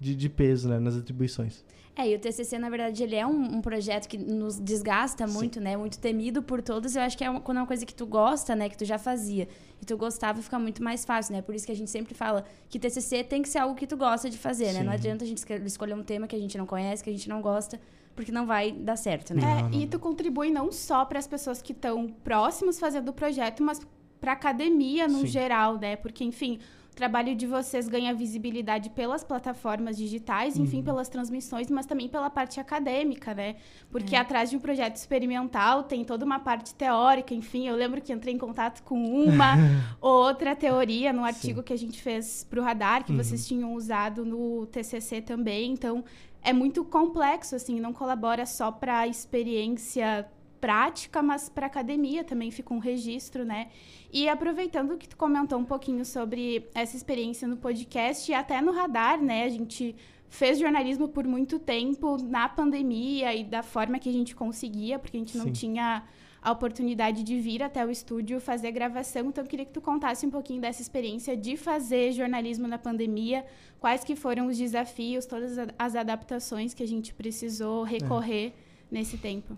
[0.00, 1.64] de, de peso né, nas atribuições.
[1.98, 5.54] É, e o TCC, na verdade, ele é um, um projeto que nos desgasta muito,
[5.58, 5.64] Sim.
[5.64, 5.76] né?
[5.76, 6.94] Muito temido por todos.
[6.94, 8.68] Eu acho que é uma, quando é uma coisa que tu gosta, né?
[8.68, 9.48] Que tu já fazia
[9.82, 11.42] e tu gostava, fica muito mais fácil, né?
[11.42, 13.96] Por isso que a gente sempre fala que TCC tem que ser algo que tu
[13.96, 14.74] gosta de fazer, Sim.
[14.74, 14.82] né?
[14.84, 17.28] Não adianta a gente escolher um tema que a gente não conhece, que a gente
[17.28, 17.80] não gosta,
[18.14, 19.68] porque não vai dar certo, né?
[19.72, 23.60] É, e tu contribui não só para as pessoas que estão próximos fazendo o projeto,
[23.60, 23.80] mas
[24.20, 25.26] para a academia no Sim.
[25.26, 25.96] geral, né?
[25.96, 26.60] Porque, enfim,
[26.98, 30.82] trabalho de vocês ganha visibilidade pelas plataformas digitais, enfim, uhum.
[30.82, 33.54] pelas transmissões, mas também pela parte acadêmica, né?
[33.88, 34.18] Porque é.
[34.18, 37.68] atrás de um projeto experimental tem toda uma parte teórica, enfim.
[37.68, 39.54] Eu lembro que entrei em contato com uma
[40.00, 41.64] outra teoria no artigo Sim.
[41.66, 43.18] que a gente fez para o Radar, que uhum.
[43.18, 45.70] vocês tinham usado no TCC também.
[45.70, 46.04] Então,
[46.42, 50.26] é muito complexo, assim, não colabora só para a experiência
[50.60, 53.68] prática, mas para academia também fica um registro, né?
[54.12, 58.72] E aproveitando que tu comentou um pouquinho sobre essa experiência no podcast e até no
[58.72, 59.44] radar, né?
[59.44, 59.94] A gente
[60.28, 65.16] fez jornalismo por muito tempo na pandemia e da forma que a gente conseguia, porque
[65.16, 65.52] a gente não Sim.
[65.52, 66.04] tinha
[66.40, 69.26] a oportunidade de vir até o estúdio fazer gravação.
[69.26, 73.44] Então, eu queria que tu contasse um pouquinho dessa experiência de fazer jornalismo na pandemia,
[73.80, 78.52] quais que foram os desafios, todas as adaptações que a gente precisou recorrer é.
[78.90, 79.56] nesse tempo.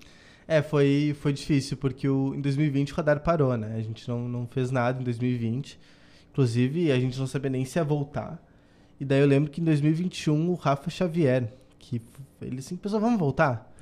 [0.50, 3.76] É, foi, foi difícil, porque o, em 2020 o radar parou, né?
[3.76, 5.78] A gente não, não fez nada em 2020.
[6.32, 8.44] Inclusive, a gente não sabia nem se ia voltar.
[8.98, 12.02] E daí eu lembro que em 2021 o Rafa Xavier, que
[12.42, 13.72] ele assim, pessoal, vamos voltar?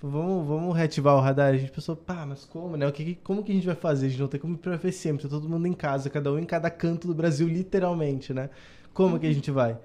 [0.00, 1.54] Vamos, vamos reativar o radar.
[1.54, 2.86] A gente pensou, pá, mas como, né?
[2.86, 4.06] O que, como que a gente vai fazer?
[4.06, 6.38] A gente não tem como ir pra FSM, tá todo mundo em casa, cada um
[6.38, 8.48] em cada canto do Brasil, literalmente, né?
[8.94, 9.76] Como que a gente vai?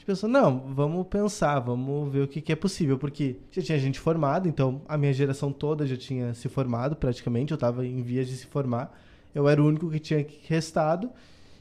[0.00, 3.78] Gente pensou, não, vamos pensar, vamos ver o que, que, é possível, porque já tinha
[3.78, 8.00] gente formada, então a minha geração toda já tinha se formado praticamente, eu estava em
[8.02, 8.98] vias de se formar,
[9.34, 11.10] eu era o único que tinha restado,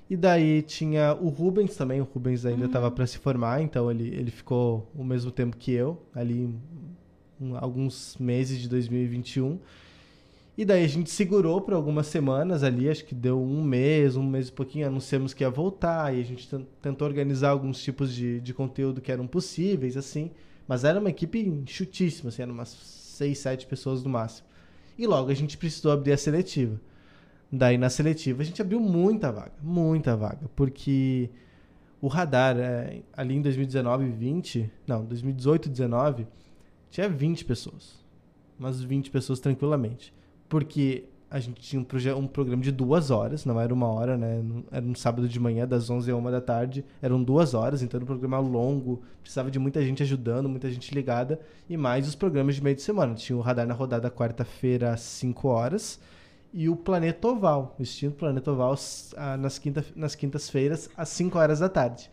[0.10, 2.96] e daí tinha o Rubens também, o Rubens ainda estava uhum.
[2.96, 6.50] para se formar, então ele, ele ficou o mesmo tempo que eu, ali
[7.60, 9.60] alguns meses de 2021,
[10.60, 14.24] e daí a gente segurou por algumas semanas ali, acho que deu um mês, um
[14.24, 16.50] mês e pouquinho, anunciamos que ia voltar, e a gente
[16.82, 20.32] tentou organizar alguns tipos de, de conteúdo que eram possíveis, assim.
[20.68, 24.50] Mas era uma equipe enxutíssima, assim, eram umas seis, sete pessoas no máximo.
[24.98, 26.78] E logo a gente precisou abrir a seletiva.
[27.50, 31.30] Daí na seletiva a gente abriu muita vaga, muita vaga, porque
[32.02, 36.28] o radar é, ali em 2019 e 20, não, 2018 e 19,
[36.92, 37.98] tinha 20 pessoas.
[38.60, 40.19] Umas 20 pessoas tranquilamente
[40.50, 44.44] porque a gente tinha um, um programa de duas horas, não era uma hora, né?
[44.72, 46.84] Era um sábado de manhã, das 11 a 1 da tarde.
[47.02, 50.94] Eram duas horas, então era um programa longo, precisava de muita gente ajudando, muita gente
[50.94, 51.40] ligada.
[51.70, 53.14] E mais os programas de meio de semana.
[53.14, 56.00] Tinha o Radar na Rodada quarta-feira às 5 horas
[56.52, 58.76] e o Planeta Oval, o Instinto Planeta Oval
[59.40, 62.10] nas, quinta, nas quintas-feiras às 5 horas da tarde.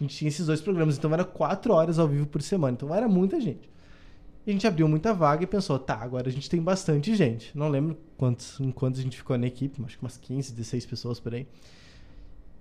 [0.00, 2.94] A gente tinha esses dois programas, então era 4 horas ao vivo por semana, então
[2.94, 3.68] era muita gente.
[4.46, 7.50] E a gente abriu muita vaga e pensou, tá, agora a gente tem bastante gente.
[7.56, 10.86] Não lembro quantos, em quantos a gente ficou na equipe, acho que umas 15, 16
[10.86, 11.48] pessoas por aí.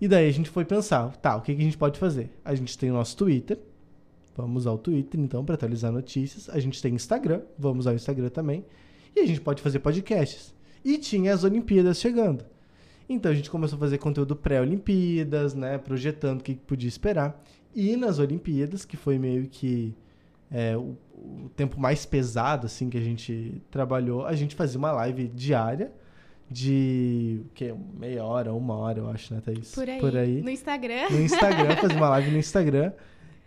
[0.02, 2.32] E daí a gente foi pensar, tá, o que, que a gente pode fazer?
[2.44, 3.60] A gente tem o nosso Twitter,
[4.36, 6.50] vamos usar o Twitter então para atualizar notícias.
[6.50, 8.66] A gente tem Instagram, vamos usar o Instagram também.
[9.16, 10.56] E a gente pode fazer podcasts.
[10.84, 12.44] E tinha as Olimpíadas chegando.
[13.08, 17.40] Então a gente começou a fazer conteúdo pré-Olimpíadas, né, projetando o que podia esperar.
[17.76, 19.96] E nas Olimpíadas, que foi meio que
[20.50, 24.92] é, o, o, tempo mais pesado assim que a gente trabalhou, a gente fazia uma
[24.92, 25.92] live diária
[26.50, 29.74] de que meia hora, uma hora, eu acho, né, Thaís?
[29.74, 30.00] Por aí.
[30.00, 30.42] Por aí.
[30.42, 31.10] No Instagram.
[31.10, 32.92] No Instagram, fazia uma live no Instagram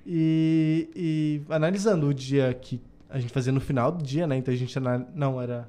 [0.07, 4.37] e, e analisando o dia que a gente fazia no final do dia, né?
[4.37, 4.77] Então a gente
[5.15, 5.69] não era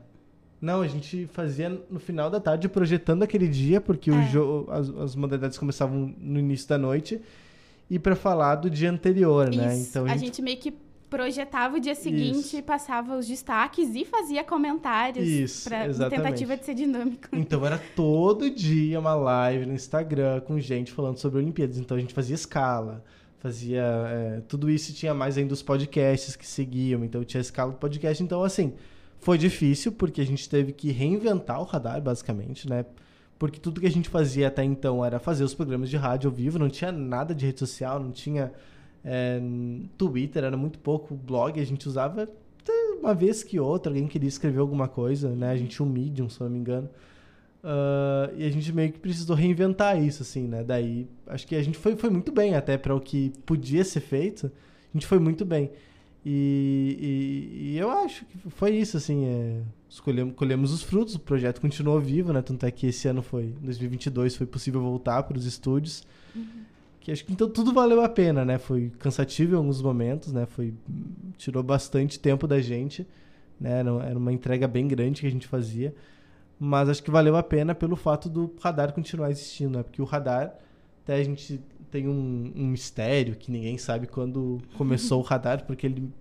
[0.62, 4.28] não, a gente fazia no final da tarde projetando aquele dia, porque o É.
[4.28, 7.22] jo- as, as modalidades começavam no início da noite
[7.90, 9.74] e para falar do dia anterior, né?
[9.78, 9.90] Isso.
[9.90, 10.74] Então a gente meio que
[11.10, 12.64] projetava o dia seguinte, Isso.
[12.64, 16.22] passava os destaques e fazia comentários Isso, pra, exatamente.
[16.22, 17.28] tentativa de ser dinâmico.
[17.34, 21.78] Então era todo dia uma live no Instagram com gente falando sobre Olimpíadas.
[21.78, 23.04] Então a gente fazia escala,
[23.40, 27.04] fazia é, tudo isso e tinha mais ainda os podcasts que seguiam.
[27.04, 28.22] Então tinha escala do podcast.
[28.22, 28.74] Então assim
[29.20, 32.86] foi difícil porque a gente teve que reinventar o radar basicamente, né?
[33.40, 36.36] Porque tudo que a gente fazia até então era fazer os programas de rádio ao
[36.36, 38.52] vivo, não tinha nada de rede social, não tinha
[39.04, 39.40] é,
[39.98, 42.28] Twitter, era muito pouco blog, a gente usava
[43.00, 45.52] uma vez que outra, alguém queria escrever alguma coisa, né?
[45.52, 46.90] A gente tinha um Medium, se não me engano.
[47.64, 50.64] Ah, e a gente meio que precisou reinventar isso, assim, né?
[50.64, 54.02] Daí, acho que a gente foi, foi muito bem até para o que podia ser
[54.02, 54.48] feito.
[54.48, 55.72] A gente foi muito bem.
[56.26, 59.26] E, e- e eu acho que foi isso, assim.
[59.26, 62.42] É, escolhemos, colhemos os frutos, o projeto continuou vivo, né?
[62.42, 66.04] Tanto é que esse ano foi, 2022, foi possível voltar para os estúdios.
[67.00, 68.58] Que acho que então tudo valeu a pena, né?
[68.58, 70.46] Foi cansativo em alguns momentos, né?
[70.46, 70.74] Foi,
[71.38, 73.08] tirou bastante tempo da gente,
[73.60, 73.80] né?
[73.80, 75.94] Era, uma entrega bem grande que a gente fazia.
[76.60, 79.84] Mas acho que valeu a pena pelo fato do radar continuar existindo, né?
[79.84, 80.54] Porque o radar,
[81.04, 85.88] até a gente tem um, um mistério que ninguém sabe quando começou o radar, porque
[85.88, 86.12] ele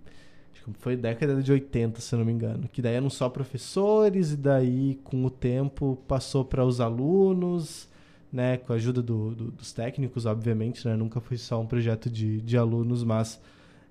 [0.79, 2.69] foi década de 80, se não me engano.
[2.69, 7.88] Que daí eram só professores, e daí, com o tempo, passou para os alunos,
[8.33, 8.57] né?
[8.59, 10.97] Com a ajuda do- do- dos técnicos, obviamente, né?
[10.97, 13.41] Nunca foi só um projeto de, de alunos, mas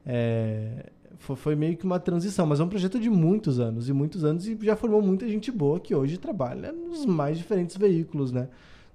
[0.05, 2.45] é, foi, foi meio que uma transição.
[2.45, 5.51] Mas é um projeto de muitos anos, e muitos anos, e já formou muita gente
[5.51, 8.47] boa que hoje trabalha nos mais diferentes veículos, né?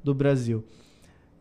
[0.02, 0.64] Do Brasil.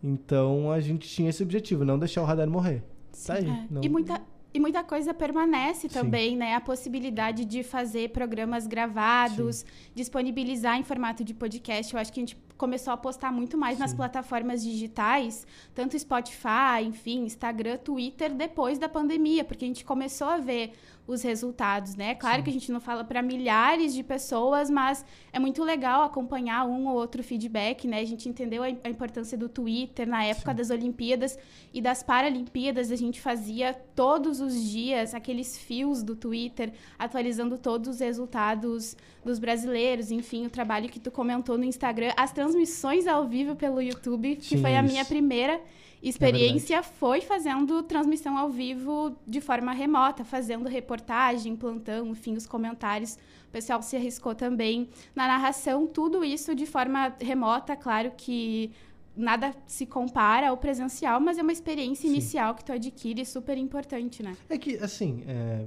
[0.04, 2.84] Então, a gente tinha esse objetivo, não deixar o radar morrer.
[3.26, 3.48] Tá aí.
[3.48, 3.66] É.
[3.70, 4.22] não- E muita
[4.54, 5.94] e muita coisa permanece Sim.
[5.94, 6.56] também, né?
[6.56, 11.94] A possibilidade de fazer programas gravados, disponibilizar em formato de podcast.
[11.94, 13.98] Eu acho que a gente começou a apostar muito mais nas Sim.
[13.98, 20.38] plataformas digitais, tanto Spotify, enfim, Instagram, Twitter, depois da pandemia, porque a gente começou a
[20.38, 20.72] ver
[21.08, 22.14] os resultados, né?
[22.14, 22.44] Claro Sim.
[22.44, 26.88] que a gente não fala para milhares de pessoas, mas é muito legal acompanhar um
[26.88, 28.00] ou outro feedback, né?
[28.00, 30.58] A gente entendeu a importância do Twitter na época Sim.
[30.58, 31.40] das Olimpíadas
[31.74, 32.92] e das Paralimpíadas.
[32.92, 39.40] A gente fazia todos os dias aqueles fios do Twitter atualizando todos os resultados dos
[39.40, 44.36] brasileiros, enfim, o trabalho que tu comentou no Instagram, as transmissões ao vivo pelo YouTube,
[44.36, 44.92] que Tinha foi a isso.
[44.92, 45.62] minha primeira
[46.02, 53.18] experiência foi fazendo transmissão ao vivo de forma remota, fazendo reportagem, plantão, enfim, os comentários.
[53.48, 58.72] O pessoal se arriscou também na narração, tudo isso de forma remota, claro que
[59.16, 62.16] nada se compara ao presencial, mas é uma experiência Sim.
[62.16, 64.36] inicial que tu adquire super importante, né?
[64.50, 65.66] É que, assim, é,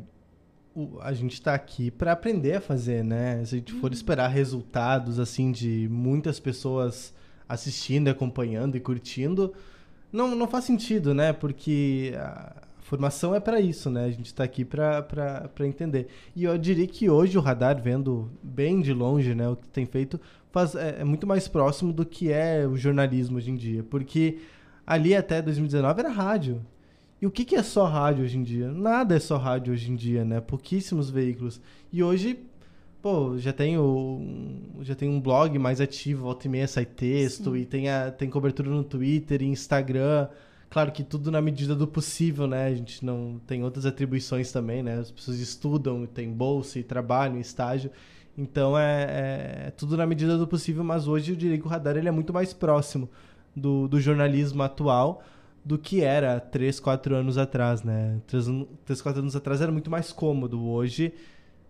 [1.00, 3.44] a gente tá aqui para aprender a fazer, né?
[3.44, 7.14] Se a gente for esperar resultados, assim, de muitas pessoas
[7.48, 9.52] assistindo, acompanhando e curtindo,
[10.12, 11.32] não, não faz sentido, né?
[11.32, 14.04] Porque a formação é para isso, né?
[14.04, 16.08] A gente tá aqui para entender.
[16.34, 19.86] E eu diria que hoje o radar, vendo bem de longe, né, o que tem
[19.86, 23.82] feito, faz, é, é muito mais próximo do que é o jornalismo hoje em dia.
[23.82, 24.38] Porque
[24.86, 26.64] ali até 2019 era rádio.
[27.24, 28.70] E o que, que é só rádio hoje em dia?
[28.70, 30.42] Nada é só rádio hoje em dia, né?
[30.42, 31.58] Pouquíssimos veículos.
[31.90, 32.38] E hoje,
[33.00, 34.20] pô, já tem, o,
[34.82, 37.60] já tem um blog mais ativo, volta e meia sai texto, Sim.
[37.60, 40.28] e tem, a, tem cobertura no Twitter e Instagram.
[40.68, 42.66] Claro que tudo na medida do possível, né?
[42.66, 44.98] A gente não tem outras atribuições também, né?
[44.98, 47.90] As pessoas estudam, tem bolsa e trabalham, estágio.
[48.36, 51.96] Então é, é tudo na medida do possível, mas hoje eu diria que o radar
[51.96, 53.08] ele é muito mais próximo
[53.56, 55.22] do, do jornalismo atual
[55.64, 58.20] do que era três, quatro anos atrás, né?
[58.26, 60.62] Três, an- três, quatro anos atrás era muito mais cômodo.
[60.62, 61.12] Hoje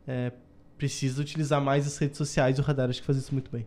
[0.07, 0.33] é,
[0.77, 3.65] precisa utilizar mais as redes sociais e o radar acho que faz isso muito bem.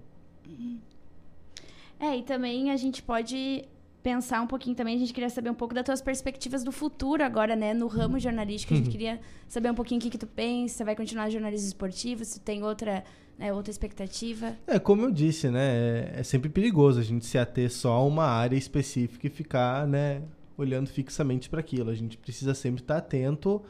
[2.00, 3.64] É, e também a gente pode
[4.08, 7.22] pensar um pouquinho também, a gente queria saber um pouco das tuas perspectivas do futuro
[7.22, 8.74] agora, né, no ramo jornalístico.
[8.74, 11.68] A gente queria saber um pouquinho o que, que tu pensa, se vai continuar jornalismo
[11.68, 13.04] esportivo, se tem outra,
[13.38, 14.56] né, outra expectativa.
[14.66, 16.14] É, como eu disse, né?
[16.16, 19.86] É, é sempre perigoso a gente se ater só a uma área específica e ficar,
[19.86, 20.22] né,
[20.58, 21.90] olhando fixamente para aquilo.
[21.90, 23.62] A gente precisa sempre estar atento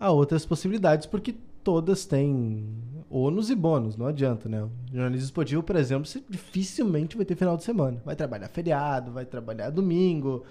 [0.00, 2.68] a outras possibilidades, porque todas têm
[3.10, 4.62] ônus e bônus, não adianta, né?
[4.62, 8.00] O jornalismo esportivo, por exemplo, você dificilmente vai ter final de semana.
[8.04, 10.44] Vai trabalhar feriado, vai trabalhar domingo,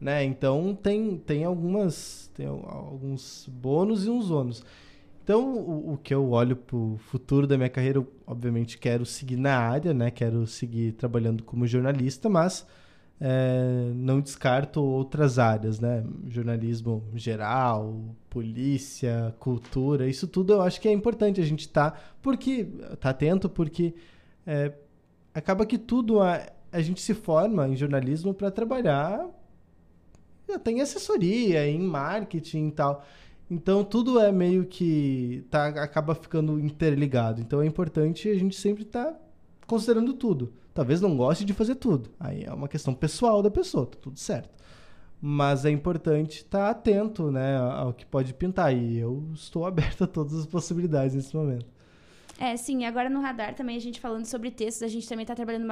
[0.00, 0.24] né?
[0.24, 4.64] Então tem, tem algumas tem al- alguns bônus e uns ônus.
[5.24, 9.36] Então, o, o que eu olho pro futuro da minha carreira, eu obviamente quero seguir
[9.36, 10.10] na área, né?
[10.10, 12.66] Quero seguir trabalhando como jornalista, mas
[13.24, 16.04] é, não descarto outras áreas, né?
[16.26, 22.00] Jornalismo geral, polícia, cultura, isso tudo eu acho que é importante a gente estar, tá,
[22.20, 22.64] porque
[22.98, 23.94] tá atento, porque
[24.44, 24.72] é,
[25.32, 29.24] acaba que tudo a, a gente se forma em jornalismo para trabalhar
[30.64, 33.04] tem assessoria, em marketing e tal.
[33.48, 37.40] Então tudo é meio que tá, acaba ficando interligado.
[37.40, 39.20] Então é importante a gente sempre estar tá
[39.64, 40.52] considerando tudo.
[40.74, 42.10] Talvez não goste de fazer tudo.
[42.18, 44.50] Aí é uma questão pessoal da pessoa, tá tudo certo.
[45.20, 48.74] Mas é importante estar atento né, ao que pode pintar.
[48.74, 51.66] E eu estou aberto a todas as possibilidades nesse momento.
[52.38, 55.34] É, sim, agora no radar também a gente falando sobre textos, a gente também está
[55.34, 55.64] trabalhando,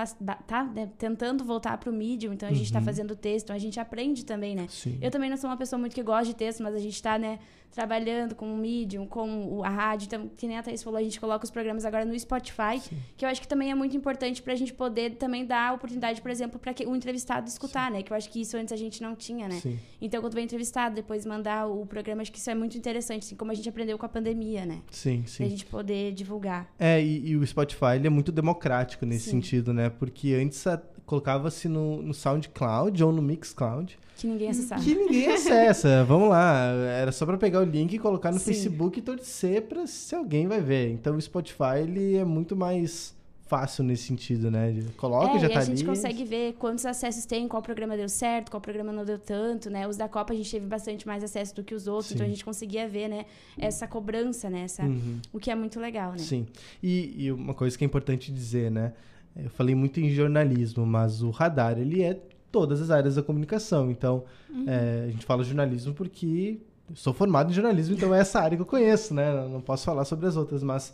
[0.47, 2.85] tá né, tentando voltar para o Medium, então a gente está uhum.
[2.85, 4.67] fazendo texto, então a gente aprende também, né?
[4.69, 4.97] Sim.
[5.01, 7.19] Eu também não sou uma pessoa muito que gosta de texto, mas a gente está,
[7.19, 7.41] né,
[7.71, 10.07] trabalhando com o Medium, com a rádio.
[10.07, 12.97] Então, que nem a Thaís falou, a gente coloca os programas agora no Spotify, Sim.
[13.17, 16.21] que eu acho que também é muito importante para a gente poder também dar oportunidade,
[16.21, 17.99] por exemplo, para o entrevistado escutar, Sim.
[17.99, 18.03] né?
[18.03, 19.61] Que eu acho que isso antes a gente não tinha, né?
[19.61, 19.79] Sim.
[20.01, 23.37] Então, quando vem entrevistado, depois mandar o programa, acho que isso é muito interessante, assim
[23.37, 24.81] como a gente aprendeu com a pandemia, né?
[24.91, 25.39] Sim, sim.
[25.39, 26.73] Pra gente poder divulgar.
[26.79, 29.91] É, e, e o Spotify ele é muito democrático nesse sentido, né?
[29.91, 30.65] Porque antes
[31.07, 33.99] colocava-se no, no SoundCloud ou no Mixcloud.
[34.21, 34.83] Que ninguém acessava.
[34.83, 36.05] Que ninguém acessa.
[36.05, 36.75] Vamos lá.
[36.75, 38.45] Era só para pegar o link e colocar no Sim.
[38.45, 40.91] Facebook e torcer para se alguém vai ver.
[40.91, 43.19] Então o Spotify ele é muito mais
[43.49, 44.77] fácil nesse sentido, né?
[44.99, 45.63] Coloca é, e já e tá ali.
[45.63, 45.87] a gente ali.
[45.89, 49.89] consegue ver quantos acessos tem, qual programa deu certo, qual programa não deu tanto, né?
[49.89, 52.15] Os da Copa a gente teve bastante mais acesso do que os outros, Sim.
[52.17, 53.25] então a gente conseguia ver, né?
[53.57, 54.65] Essa cobrança, né?
[54.65, 55.19] Essa, uhum.
[55.33, 56.19] O que é muito legal, né?
[56.19, 56.47] Sim.
[56.83, 58.93] E, e uma coisa que é importante dizer, né?
[59.35, 62.21] Eu falei muito em jornalismo, mas o radar, ele é
[62.51, 63.91] todas as áreas da comunicação.
[63.91, 64.65] Então, uhum.
[64.67, 66.59] é, a gente fala jornalismo porque
[66.95, 69.47] sou formado em jornalismo, então é essa área que eu conheço, né?
[69.49, 70.93] Não posso falar sobre as outras, mas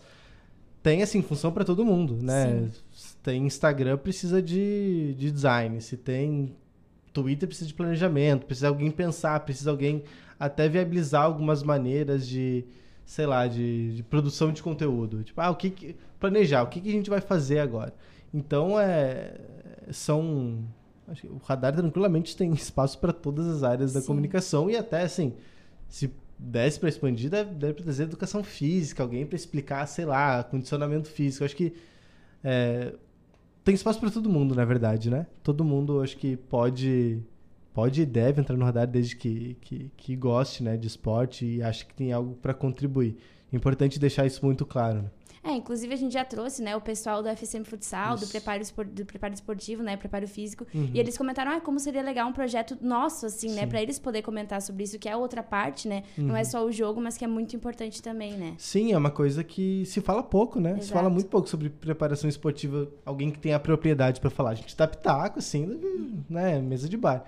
[0.83, 2.69] tem assim função para todo mundo, né?
[2.93, 6.55] Se tem Instagram precisa de, de design, se tem
[7.13, 10.05] Twitter precisa de planejamento, precisa alguém pensar, precisa alguém
[10.39, 12.65] até viabilizar algumas maneiras de,
[13.07, 15.25] sei lá, de, de produção de conteúdo.
[15.25, 17.95] Tipo, ah, o que, que planejar, o que, que a gente vai fazer agora?
[18.35, 19.35] Então é
[19.91, 20.65] são
[21.25, 24.07] o radar tranquilamente tem espaço para todas as áreas da Sim.
[24.07, 25.35] comunicação e até assim,
[25.89, 31.09] se desse para expandir, deve, deve trazer educação física, alguém para explicar, sei lá, condicionamento
[31.09, 31.45] físico.
[31.45, 31.75] acho que
[32.45, 32.95] é,
[33.65, 35.27] tem espaço para todo mundo, na verdade, né?
[35.43, 37.23] Todo mundo, acho que pode
[37.77, 41.63] pode e deve entrar no radar desde que, que, que goste né, de esporte e
[41.63, 43.19] acho que tem algo para contribuir.
[43.53, 45.03] Importante deixar isso muito claro.
[45.03, 45.11] Né?
[45.47, 49.07] É, inclusive a gente já trouxe, né, o pessoal do FCM Futsal, do preparo, do
[49.07, 50.90] preparo esportivo, né, preparo físico, uhum.
[50.92, 53.61] e eles comentaram, ah, como seria legal um projeto nosso, assim, né, Sim.
[53.61, 56.26] né, para eles poder comentar sobre isso, que é outra parte, né, uhum.
[56.26, 56.44] não é uhum.
[56.44, 58.55] só o jogo, mas que é muito importante também, né.
[58.59, 60.84] Sim, é uma coisa que se fala pouco, né, Exato.
[60.84, 64.55] se fala muito pouco sobre preparação esportiva, alguém que tem a propriedade para falar, a
[64.55, 67.24] gente dá pitaco, assim, né, mesa de bar,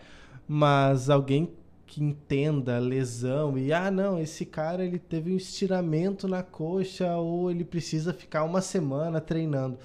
[0.49, 1.51] mas alguém
[1.89, 7.17] que entenda a lesão e ah não esse cara ele teve um estiramento na coxa
[7.17, 9.79] ou ele precisa ficar uma semana treinando.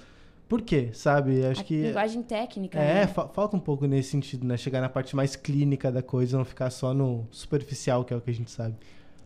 [0.46, 0.90] Por quê?
[0.92, 1.44] Sabe?
[1.44, 3.06] Acho a que linguagem técnica é né?
[3.06, 4.58] fa falta um pouco nesse sentido né?
[4.58, 8.20] Chegar na parte mais clínica da coisa não ficar só no superficial que é o
[8.20, 8.76] que a gente sabe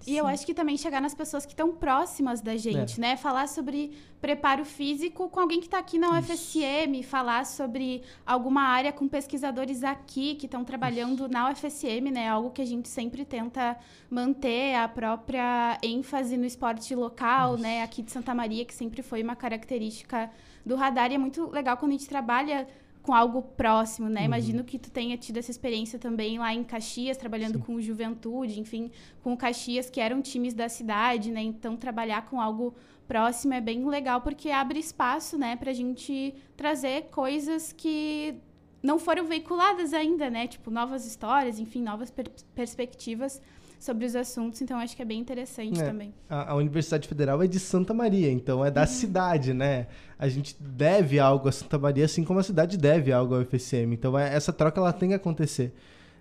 [0.07, 3.01] e eu acho que também chegar nas pessoas que estão próximas da gente, é.
[3.01, 3.17] né?
[3.17, 7.09] Falar sobre preparo físico com alguém que está aqui na UFSM, Isso.
[7.09, 11.29] falar sobre alguma área com pesquisadores aqui que estão trabalhando Isso.
[11.29, 12.29] na UFSM, né?
[12.29, 13.77] Algo que a gente sempre tenta
[14.11, 17.63] manter a própria ênfase no esporte local, Isso.
[17.63, 17.83] né?
[17.83, 20.31] Aqui de Santa Maria, que sempre foi uma característica
[20.65, 21.11] do radar.
[21.11, 22.67] E é muito legal quando a gente trabalha
[23.09, 24.21] com algo próximo, né?
[24.21, 24.27] Uhum.
[24.27, 27.65] Imagino que tu tenha tido essa experiência também lá em Caxias, trabalhando Sim.
[27.65, 28.91] com Juventude, enfim,
[29.23, 31.41] com o Caxias, que eram times da cidade, né?
[31.41, 32.75] Então, trabalhar com algo
[33.07, 38.35] próximo é bem legal, porque abre espaço, né, pra gente trazer coisas que
[38.83, 40.47] não foram veiculadas ainda, né?
[40.47, 43.41] Tipo, novas histórias, enfim, novas per perspectivas
[43.79, 46.13] sobre os assuntos, então acho que é bem interessante é, também.
[46.29, 48.87] A, a, Universidade Federal é de Santa Maria, então é da uhum.
[48.87, 49.87] cidade, né?
[50.19, 53.93] A gente deve algo a Santa Maria, assim como a cidade deve algo ao UFSM.
[53.93, 55.73] Então é, essa troca ela tem que acontecer.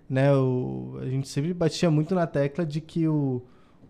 [0.08, 0.32] Né?
[0.32, 3.42] O, a gente sempre batia muito na tecla de que o,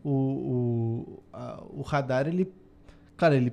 [0.02, 2.50] o, o, a, o radar, ele.
[3.16, 3.52] Claro, ele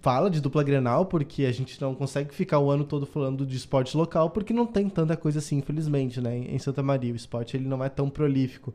[0.00, 3.56] fala de dupla Grenal, porque a gente não consegue ficar o ano todo falando de
[3.56, 6.36] esporte local, porque não tem tanta coisa assim, infelizmente, né?
[6.36, 7.14] Em Santa Maria.
[7.14, 8.74] O esporte ele não é tão prolífico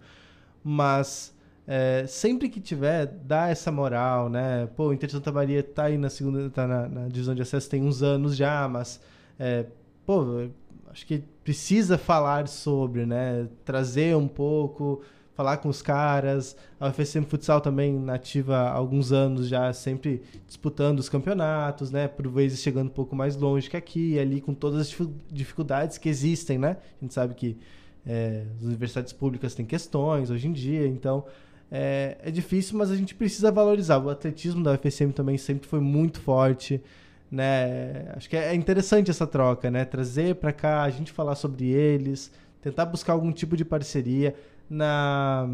[0.63, 1.33] mas
[1.67, 4.67] é, sempre que tiver, dá essa moral, né?
[4.75, 7.69] Pô, o Inter Santa Maria tá aí na segunda, tá na, na divisão de acesso
[7.69, 8.99] tem uns anos já, mas,
[9.37, 9.65] é,
[10.05, 10.49] pô,
[10.91, 13.47] acho que precisa falar sobre, né?
[13.63, 15.03] Trazer um pouco,
[15.39, 16.55] falar com os caras.
[16.79, 22.07] A UFSM Futsal também nativa há alguns anos já, sempre disputando os campeonatos, né?
[22.07, 26.09] Por vezes chegando um pouco mais longe que aqui, ali com todas as dificuldades que
[26.09, 26.77] existem, né?
[26.99, 27.57] A gente sabe que
[28.09, 31.25] é, as universidades públicas têm questões hoje em dia, então
[31.71, 33.99] é, é difícil, mas a gente precisa valorizar.
[33.99, 36.81] O atletismo da UFSM também sempre foi muito forte
[37.31, 38.11] né?
[38.15, 39.85] Acho que é interessante essa troca, né?
[39.85, 42.31] Trazer para cá, a gente falar sobre eles,
[42.61, 44.35] tentar buscar algum tipo de parceria.
[44.69, 45.47] Na,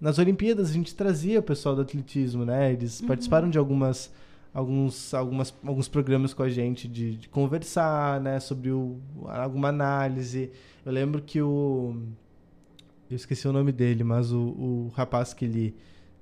[0.00, 2.72] nas Olimpíadas a gente trazia o pessoal do atletismo, né?
[2.72, 3.06] Eles uhum.
[3.06, 4.12] participaram de algumas,
[4.56, 8.40] alguns, algumas, alguns programas com a gente de, de conversar, né?
[8.40, 10.50] Sobre o, alguma análise.
[10.84, 11.94] Eu lembro que o...
[13.10, 15.76] Eu esqueci o nome dele, mas o, o rapaz que ele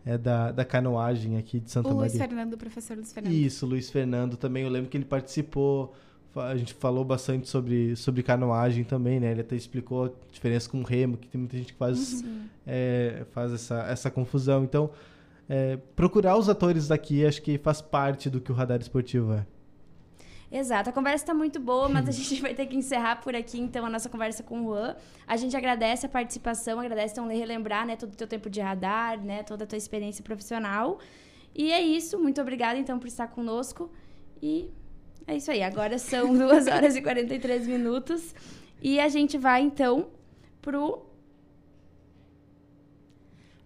[0.04, 2.10] é da, da canoagem aqui de Santa o Maria.
[2.10, 3.32] Luiz Fernando, o professor Luiz Fernando.
[3.32, 4.64] Isso, Luiz Fernando também.
[4.64, 5.94] Eu lembro que ele participou,
[6.34, 9.30] a gente falou bastante sobre, sobre canoagem também, né?
[9.30, 12.42] Ele até explicou a diferença com o remo, que tem muita gente que faz, uhum.
[12.66, 14.64] é, faz essa, essa confusão.
[14.64, 14.90] Então,
[15.48, 19.46] é, procurar os atores daqui acho que faz parte do que o radar esportivo é.
[20.56, 23.58] Exato, a conversa está muito boa, mas a gente vai ter que encerrar por aqui,
[23.58, 24.94] então, a nossa conversa com o Juan.
[25.26, 29.20] A gente agradece a participação, agradece então relembrar, né, todo o teu tempo de radar,
[29.20, 31.00] né, toda a tua experiência profissional.
[31.52, 33.90] E é isso, muito obrigada, então, por estar conosco.
[34.40, 34.70] E
[35.26, 38.32] é isso aí, agora são 2 horas e 43 minutos.
[38.80, 40.06] E a gente vai, então,
[40.62, 41.03] pro...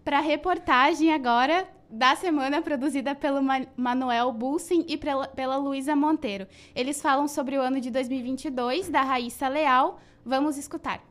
[0.08, 3.42] Para a reportagem agora da semana produzida pelo
[3.76, 6.48] Manuel Bulsin e pela, Luísa Monteiro.
[6.74, 10.00] Eles falam sobre o ano de 2022 da Raíssa Leal.
[10.24, 11.06] Vamos escutar.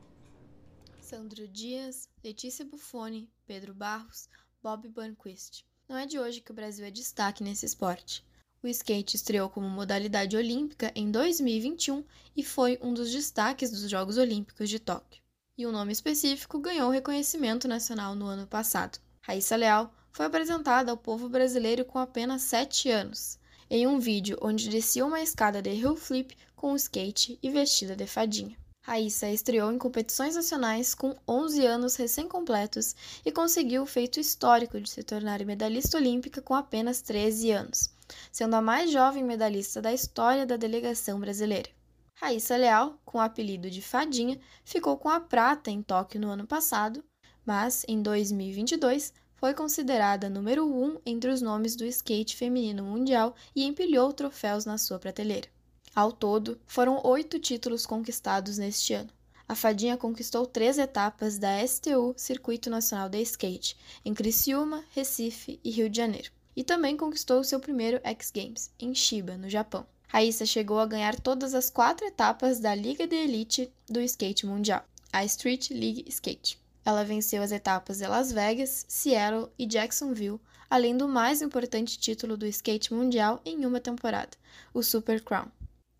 [0.99, 4.27] Sandro Dias, Letícia Buffoni, Pedro Barros,
[4.63, 5.63] Bob Burnquist.
[5.87, 8.25] Não é de hoje que o Brasil é destaque nesse esporte.
[8.63, 12.03] O skate estreou como modalidade olímpica em 2021
[12.35, 15.26] e foi um dos destaques dos Jogos Olímpicos de Tóquio.
[15.57, 18.99] E o um nome específico ganhou reconhecimento nacional no ano passado.
[19.21, 24.69] Raíssa Leal foi apresentada ao povo brasileiro com apenas 7 anos, em um vídeo onde
[24.69, 28.55] descia uma escada de hill flip com um skate e vestida de fadinha.
[28.83, 32.95] Raíssa estreou em competições nacionais com 11 anos recém-completos
[33.25, 37.89] e conseguiu o feito histórico de se tornar medalhista olímpica com apenas 13 anos,
[38.31, 41.76] sendo a mais jovem medalhista da história da delegação brasileira.
[42.19, 46.47] Raíssa Leal, com o apelido de Fadinha, ficou com a prata em Tóquio no ano
[46.47, 47.03] passado,
[47.45, 53.35] mas em 2022 foi considerada número 1 um entre os nomes do skate feminino mundial
[53.55, 55.47] e empilhou troféus na sua prateleira.
[55.93, 59.11] Ao todo, foram oito títulos conquistados neste ano.
[59.47, 65.69] A Fadinha conquistou três etapas da STU Circuito Nacional de Skate, em Criciúma, Recife e
[65.69, 66.31] Rio de Janeiro.
[66.55, 69.85] E também conquistou seu primeiro X Games, em Chiba, no Japão.
[70.07, 74.83] Raíssa chegou a ganhar todas as quatro etapas da Liga de Elite do skate mundial,
[75.11, 76.59] a Street League Skate.
[76.85, 80.39] Ela venceu as etapas de Las Vegas, Seattle e Jacksonville,
[80.69, 84.31] além do mais importante título do skate mundial em uma temporada,
[84.73, 85.47] o Super Crown.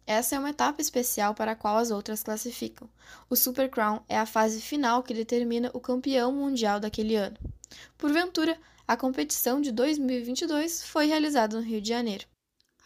[0.05, 2.89] Essa é uma etapa especial para a qual as outras classificam.
[3.29, 7.37] O Super Crown é a fase final que determina o campeão mundial daquele ano.
[7.97, 12.25] Porventura, a competição de 2022 foi realizada no Rio de Janeiro.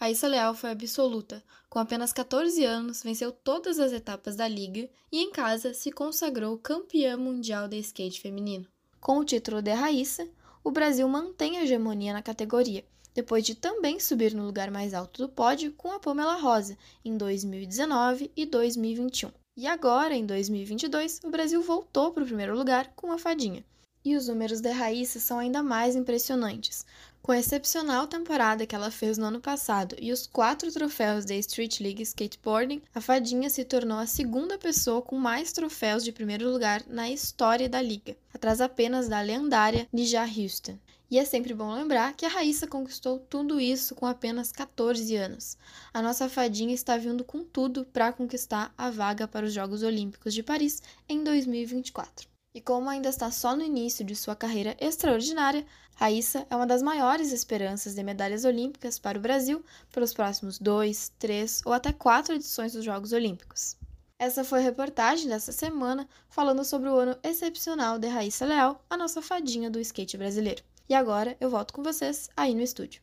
[0.01, 1.43] Raíssa Leal foi absoluta.
[1.69, 6.57] Com apenas 14 anos, venceu todas as etapas da liga e em casa se consagrou
[6.57, 8.65] campeã mundial de skate feminino.
[8.99, 10.27] Com o título de Raíssa,
[10.63, 12.83] o Brasil mantém a hegemonia na categoria,
[13.13, 16.75] depois de também subir no lugar mais alto do pódio com a Pamela Rosa
[17.05, 19.29] em 2019 e 2021.
[19.55, 23.63] E agora, em 2022, o Brasil voltou para o primeiro lugar com a fadinha.
[24.03, 26.83] E os números de Raíssa são ainda mais impressionantes.
[27.21, 31.35] Com a excepcional temporada que ela fez no ano passado e os quatro troféus da
[31.35, 36.51] Street League Skateboarding, a Fadinha se tornou a segunda pessoa com mais troféus de primeiro
[36.51, 40.79] lugar na história da liga, atrás apenas da lendária Nija Houston.
[41.11, 45.57] E é sempre bom lembrar que a Raíssa conquistou tudo isso com apenas 14 anos.
[45.93, 50.33] A nossa fadinha está vindo com tudo para conquistar a vaga para os Jogos Olímpicos
[50.33, 52.30] de Paris em 2024.
[52.53, 56.81] E como ainda está só no início de sua carreira extraordinária, Raíssa é uma das
[56.81, 62.35] maiores esperanças de medalhas olímpicas para o Brasil pelos próximos dois, três ou até quatro
[62.35, 63.77] edições dos Jogos Olímpicos.
[64.19, 68.97] Essa foi a reportagem dessa semana falando sobre o ano excepcional de Raíssa Leal, a
[68.97, 70.63] nossa fadinha do skate brasileiro.
[70.89, 73.01] E agora eu volto com vocês aí no estúdio.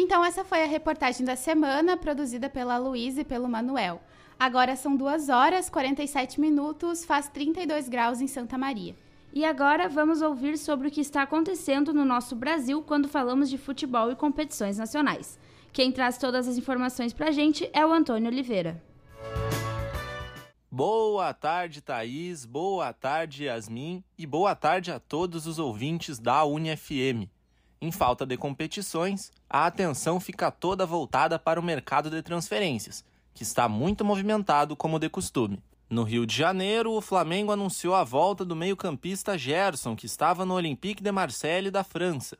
[0.00, 4.00] Então, essa foi a reportagem da semana, produzida pela Luísa e pelo Manuel.
[4.38, 8.94] Agora são 2 horas 47 minutos, faz 32 graus em Santa Maria.
[9.34, 13.58] E agora vamos ouvir sobre o que está acontecendo no nosso Brasil quando falamos de
[13.58, 15.36] futebol e competições nacionais.
[15.72, 18.80] Quem traz todas as informações para a gente é o Antônio Oliveira.
[20.70, 22.46] Boa tarde, Thaís.
[22.46, 24.04] Boa tarde, Yasmin.
[24.16, 27.28] E boa tarde a todos os ouvintes da UniFM.
[27.80, 33.44] Em falta de competições, a atenção fica toda voltada para o mercado de transferências, que
[33.44, 35.62] está muito movimentado como de costume.
[35.88, 40.54] No Rio de Janeiro, o Flamengo anunciou a volta do meio-campista Gerson, que estava no
[40.54, 42.36] Olympique de Marseille da França.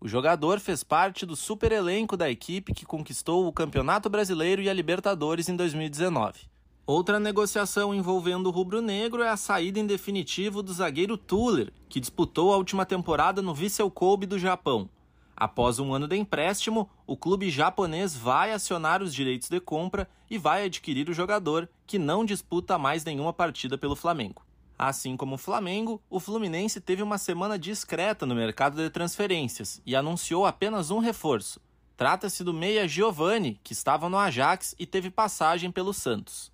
[0.00, 4.68] O jogador fez parte do super elenco da equipe que conquistou o Campeonato Brasileiro e
[4.68, 6.49] a Libertadores em 2019.
[6.92, 12.52] Outra negociação envolvendo o rubro-negro é a saída em definitivo do zagueiro Tuller, que disputou
[12.52, 14.90] a última temporada no Vissel Kobe do Japão.
[15.36, 20.36] Após um ano de empréstimo, o clube japonês vai acionar os direitos de compra e
[20.36, 24.42] vai adquirir o jogador, que não disputa mais nenhuma partida pelo Flamengo.
[24.76, 29.94] Assim como o Flamengo, o Fluminense teve uma semana discreta no mercado de transferências e
[29.94, 31.60] anunciou apenas um reforço.
[31.96, 36.50] Trata-se do meia Giovani, que estava no Ajax e teve passagem pelo Santos.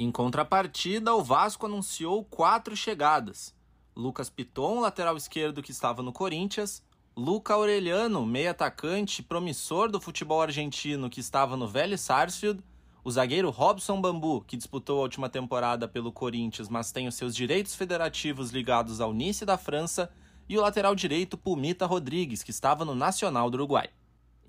[0.00, 3.52] Em contrapartida, o Vasco anunciou quatro chegadas:
[3.96, 6.84] Lucas Piton, lateral esquerdo que estava no Corinthians,
[7.16, 12.62] Luca Aureliano, meio atacante promissor do futebol argentino que estava no Vélez Sarsfield,
[13.02, 17.34] o zagueiro Robson Bambu, que disputou a última temporada pelo Corinthians, mas tem os seus
[17.34, 20.12] direitos federativos ligados ao Nice da França,
[20.48, 23.90] e o lateral direito Pumita Rodrigues, que estava no Nacional do Uruguai.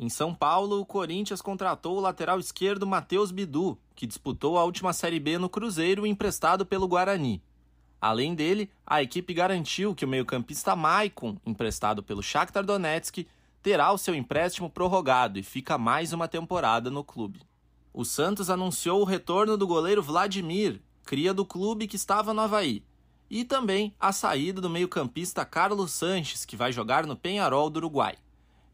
[0.01, 4.93] Em São Paulo, o Corinthians contratou o lateral esquerdo Matheus Bidu, que disputou a última
[4.93, 7.43] Série B no Cruzeiro emprestado pelo Guarani.
[7.99, 13.27] Além dele, a equipe garantiu que o meio-campista Maicon, emprestado pelo Shakhtar Donetsk,
[13.61, 17.41] terá o seu empréstimo prorrogado e fica mais uma temporada no clube.
[17.93, 22.85] O Santos anunciou o retorno do goleiro Vladimir, cria do clube que estava no Havaí,
[23.29, 28.15] e também a saída do meio-campista Carlos Sanches, que vai jogar no Penharol do Uruguai.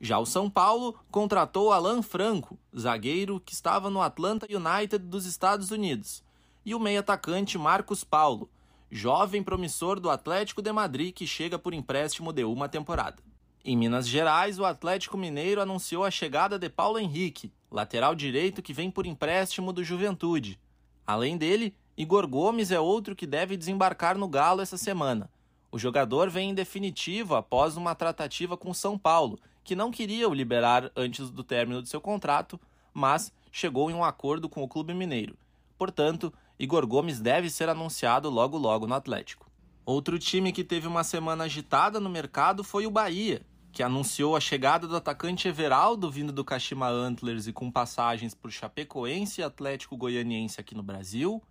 [0.05, 5.71] Já o São Paulo contratou Alan Franco, zagueiro que estava no Atlanta United dos Estados
[5.71, 6.23] Unidos,
[6.63, 8.47] e o meio-atacante Marcos Paulo,
[8.91, 13.17] jovem promissor do Atlético de Madrid que chega por empréstimo de uma temporada.
[13.63, 18.73] Em Minas Gerais, o Atlético Mineiro anunciou a chegada de Paulo Henrique, lateral direito que
[18.73, 20.59] vem por empréstimo do Juventude.
[21.03, 25.31] Além dele, Igor Gomes é outro que deve desembarcar no Galo essa semana.
[25.71, 30.33] O jogador vem em definitivo após uma tratativa com São Paulo que não queria o
[30.33, 32.57] liberar antes do término de seu contrato,
[32.93, 35.35] mas chegou em um acordo com o clube mineiro.
[35.75, 39.49] Portanto, Igor Gomes deve ser anunciado logo logo no Atlético.
[39.83, 43.41] Outro time que teve uma semana agitada no mercado foi o Bahia,
[43.71, 48.51] que anunciou a chegada do atacante Everaldo vindo do Kashima Antlers e com passagens por
[48.51, 51.41] Chapecoense e Atlético Goianiense aqui no Brasil,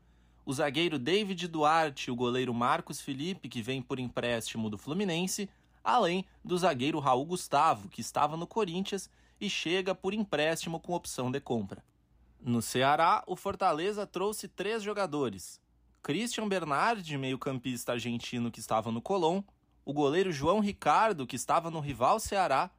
[0.46, 5.50] o zagueiro David Duarte e o goleiro Marcos Felipe, que vem por empréstimo do Fluminense,
[5.84, 11.30] além do zagueiro Raul Gustavo, que estava no Corinthians e chega por empréstimo com opção
[11.30, 11.84] de compra.
[12.40, 15.60] No Ceará, o Fortaleza trouxe três jogadores:
[16.02, 19.42] Christian Bernard, meio-campista argentino que estava no Colón,
[19.84, 22.70] o goleiro João Ricardo, que estava no rival Ceará,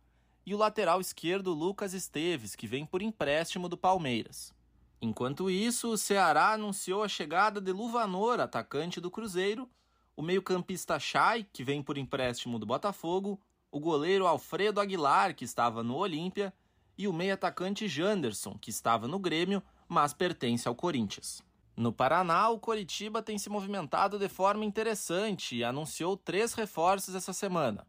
[0.46, 4.54] e o lateral esquerdo Lucas Esteves, que vem por empréstimo do Palmeiras.
[5.02, 9.70] Enquanto isso, o Ceará anunciou a chegada de Luvanor, atacante do Cruzeiro,
[10.16, 13.40] o meio-campista Chay, que vem por empréstimo do Botafogo,
[13.72, 16.54] o goleiro Alfredo Aguilar, que estava no Olímpia,
[16.98, 21.44] e o meio-atacante Janderson, que estava no Grêmio, mas pertence ao Corinthians.
[21.76, 27.34] No Paraná, o Coritiba tem se movimentado de forma interessante e anunciou três reforços essa
[27.34, 27.86] semana.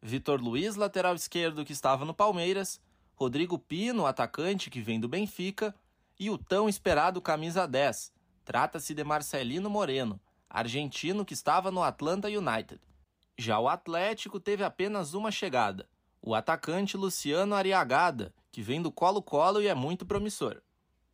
[0.00, 2.80] Vitor Luiz, lateral esquerdo que estava no Palmeiras,
[3.14, 5.74] Rodrigo Pino, atacante que vem do Benfica,
[6.18, 8.12] e o tão esperado camisa 10.
[8.44, 12.80] Trata-se de Marcelino Moreno, argentino que estava no Atlanta United.
[13.36, 15.88] Já o Atlético teve apenas uma chegada,
[16.20, 20.60] o atacante Luciano Ariagada, que vem do Colo-Colo e é muito promissor.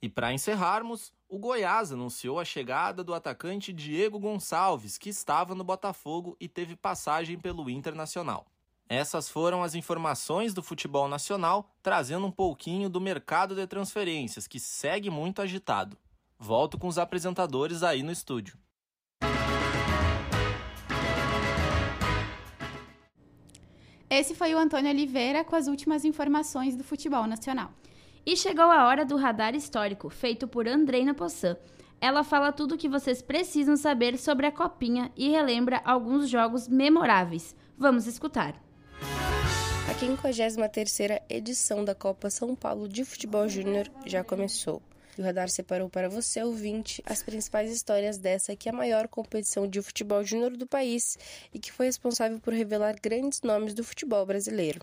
[0.00, 5.64] E para encerrarmos, o Goiás anunciou a chegada do atacante Diego Gonçalves, que estava no
[5.64, 8.46] Botafogo e teve passagem pelo Internacional.
[8.88, 14.60] Essas foram as informações do futebol nacional, trazendo um pouquinho do mercado de transferências, que
[14.60, 15.96] segue muito agitado.
[16.38, 18.58] Volto com os apresentadores aí no estúdio.
[24.16, 27.72] Esse foi o Antônio Oliveira com as últimas informações do futebol nacional.
[28.24, 31.56] E chegou a hora do radar histórico, feito por Andreina Poçan.
[32.00, 36.68] Ela fala tudo o que vocês precisam saber sobre a Copinha e relembra alguns jogos
[36.68, 37.56] memoráveis.
[37.76, 38.54] Vamos escutar.
[39.90, 44.80] A 53ª edição da Copa São Paulo de Futebol Júnior já começou.
[45.16, 49.06] E o Radar separou para você, ouvinte, as principais histórias dessa que é a maior
[49.06, 51.16] competição de futebol júnior do país
[51.52, 54.80] e que foi responsável por revelar grandes nomes do futebol brasileiro.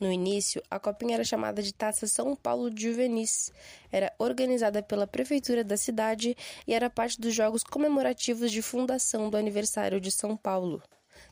[0.00, 3.52] No início, a copinha era chamada de Taça São Paulo de Juvenis.
[3.90, 9.36] Era organizada pela prefeitura da cidade e era parte dos jogos comemorativos de fundação do
[9.36, 10.80] aniversário de São Paulo.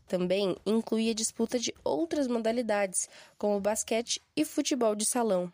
[0.08, 5.52] Também incluía disputa de outras modalidades, como basquete e futebol de salão.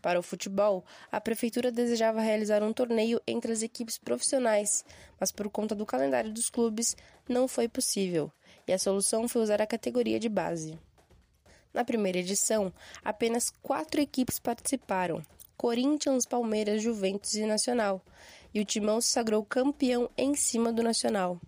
[0.00, 4.84] Para o futebol, a prefeitura desejava realizar um torneio entre as equipes profissionais,
[5.18, 6.96] mas por conta do calendário dos clubes
[7.28, 8.30] não foi possível,
[8.66, 10.78] e a solução foi usar a categoria de base.
[11.74, 12.72] Na primeira edição,
[13.04, 15.22] apenas quatro equipes participaram:
[15.56, 18.00] Corinthians, Palmeiras, Juventus e Nacional,
[18.54, 21.40] e o Timão se sagrou campeão em cima do Nacional.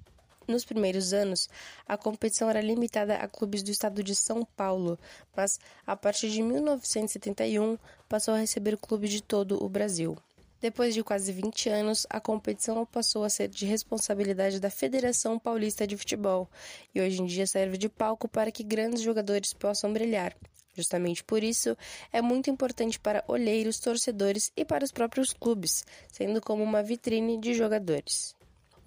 [0.50, 1.48] Nos primeiros anos,
[1.86, 4.98] a competição era limitada a clubes do estado de São Paulo,
[5.36, 7.78] mas a partir de 1971
[8.08, 10.18] passou a receber clubes de todo o Brasil.
[10.60, 15.86] Depois de quase 20 anos, a competição passou a ser de responsabilidade da Federação Paulista
[15.86, 16.50] de Futebol
[16.92, 20.36] e hoje em dia serve de palco para que grandes jogadores possam brilhar.
[20.74, 21.76] Justamente por isso,
[22.12, 27.38] é muito importante para olheiros, torcedores e para os próprios clubes, sendo como uma vitrine
[27.38, 28.34] de jogadores.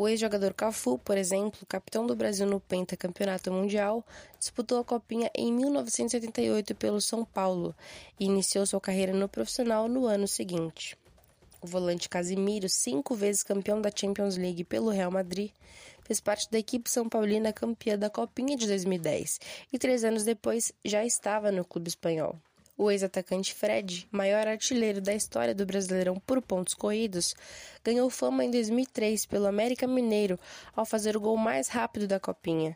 [0.03, 4.05] O ex-jogador Cafu, por exemplo, capitão do Brasil no pentacampeonato mundial,
[4.37, 7.73] disputou a Copinha em 1988 pelo São Paulo
[8.19, 10.97] e iniciou sua carreira no profissional no ano seguinte.
[11.61, 15.51] O volante Casimiro, cinco vezes campeão da Champions League pelo Real Madrid,
[16.03, 19.39] fez parte da equipe São Paulina campeã da Copinha de 2010
[19.71, 22.37] e três anos depois já estava no clube espanhol.
[22.75, 27.35] O ex-atacante Fred, maior artilheiro da história do Brasileirão por pontos corridos,
[27.83, 30.39] ganhou fama em 2003 pelo América Mineiro
[30.75, 32.75] ao fazer o gol mais rápido da Copinha.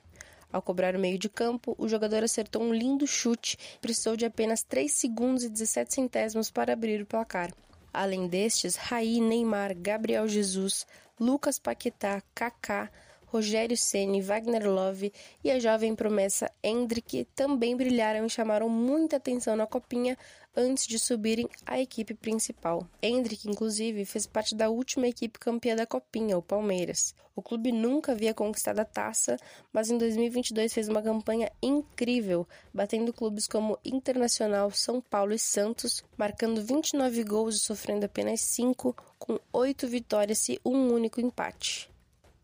[0.54, 4.26] Ao cobrar o meio de campo, o jogador acertou um lindo chute e precisou de
[4.26, 7.52] apenas 3 segundos e 17 centésimos para abrir o placar.
[7.92, 10.86] Além destes, Raí, Neymar, Gabriel Jesus,
[11.20, 12.92] Lucas Paquetá, Kaká,
[13.28, 15.12] Rogério Ceni, Wagner Love
[15.44, 20.18] e a jovem promessa Hendrick também brilharam e chamaram muita atenção na copinha
[20.56, 22.88] antes de subirem à equipe principal.
[23.02, 27.14] Hendrick, inclusive, fez parte da última equipe campeã da copinha, o Palmeiras.
[27.36, 29.38] O clube nunca havia conquistado a taça,
[29.72, 36.04] mas em 2022 fez uma campanha incrível, batendo clubes como Internacional, São Paulo e Santos,
[36.18, 41.88] marcando 29 gols e sofrendo apenas 5, com 8 vitórias e um único empate.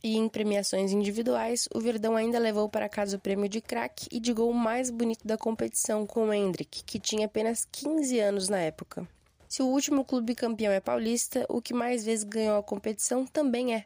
[0.06, 4.20] E em premiações individuais, o Verdão ainda levou para casa o prêmio de craque e
[4.20, 8.58] de gol mais bonito da competição com o Hendrick, que tinha apenas 15 anos na
[8.58, 9.08] época.
[9.48, 13.76] Se o último clube campeão é paulista, o que mais vezes ganhou a competição também
[13.76, 13.86] é.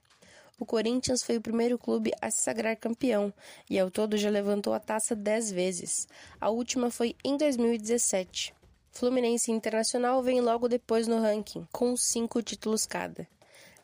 [0.59, 3.31] O Corinthians foi o primeiro clube a se sagrar campeão
[3.69, 6.07] e ao todo já levantou a taça 10 vezes.
[6.41, 8.55] A última foi em 2017.
[8.91, 13.27] Fluminense Internacional vêm logo depois no ranking, com cinco títulos cada.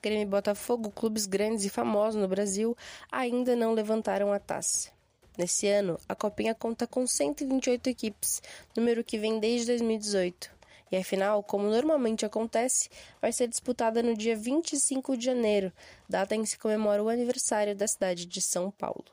[0.04, 2.76] Grêmio e Botafogo, clubes grandes e famosos no Brasil,
[3.10, 4.90] ainda não levantaram a taça.
[5.38, 8.42] Nesse ano, a Copinha conta com 128 equipes,
[8.76, 10.52] número que vem desde 2018.
[10.92, 12.90] E a final, como normalmente acontece,
[13.22, 15.72] vai ser disputada no dia 25 de janeiro,
[16.10, 19.06] data em que se comemora o aniversário da cidade de São Paulo.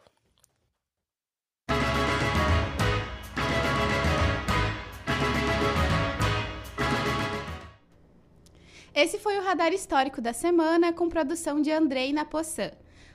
[8.93, 12.72] Esse foi o Radar Histórico da semana, com produção de Andrei Napossan.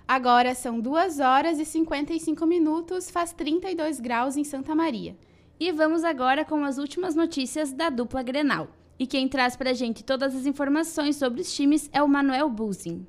[0.08, 5.18] Agora são 2 horas e 55 minutos, faz 32 graus em Santa Maria.
[5.60, 8.70] E vamos agora com as últimas notícias da dupla Grenal.
[8.98, 13.06] E quem traz pra gente todas as informações sobre os times é o Manuel Buzin.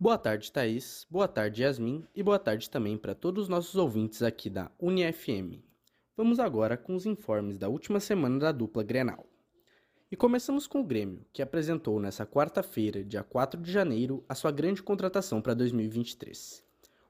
[0.00, 1.06] Boa tarde, Thaís.
[1.08, 2.04] Boa tarde, Yasmin.
[2.12, 5.62] E boa tarde também para todos os nossos ouvintes aqui da UniFM.
[6.16, 9.31] Vamos agora com os informes da última semana da dupla Grenal.
[10.12, 14.50] E começamos com o Grêmio, que apresentou nessa quarta-feira, dia 4 de janeiro, a sua
[14.50, 16.62] grande contratação para 2023.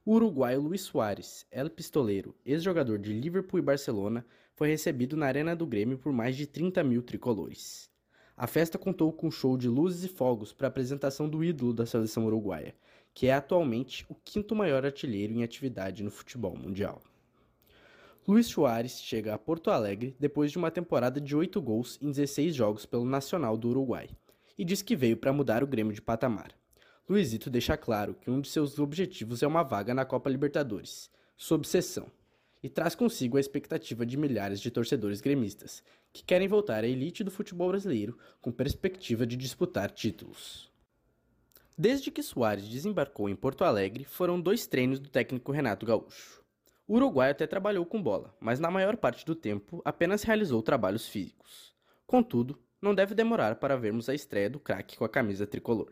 [0.05, 4.25] O uruguaio Luiz Soares, El Pistoleiro, ex-jogador de Liverpool e Barcelona,
[4.55, 7.91] foi recebido na Arena do Grêmio por mais de 30 mil tricolores.
[8.37, 11.73] A festa contou com um show de luzes e fogos para a apresentação do ídolo
[11.75, 12.73] da seleção uruguaia,
[13.13, 17.03] que é atualmente o quinto maior artilheiro em atividade no futebol mundial.
[18.27, 22.55] Luiz Soares chega a Porto Alegre depois de uma temporada de 8 gols em 16
[22.55, 24.09] jogos pelo Nacional do Uruguai
[24.57, 26.53] e diz que veio para mudar o Grêmio de patamar.
[27.09, 31.66] Luizito deixa claro que um de seus objetivos é uma vaga na Copa Libertadores, sob
[31.66, 32.07] sessão,
[32.62, 37.25] e traz consigo a expectativa de milhares de torcedores gremistas que querem voltar à elite
[37.25, 40.70] do futebol brasileiro com perspectiva de disputar títulos.
[41.77, 46.41] Desde que Soares desembarcou em Porto Alegre, foram dois treinos do técnico Renato Gaúcho.
[46.93, 51.09] O Uruguai até trabalhou com bola, mas na maior parte do tempo apenas realizou trabalhos
[51.09, 51.74] físicos.
[52.07, 55.90] Contudo, não deve demorar para vermos a estreia do craque com a camisa tricolor.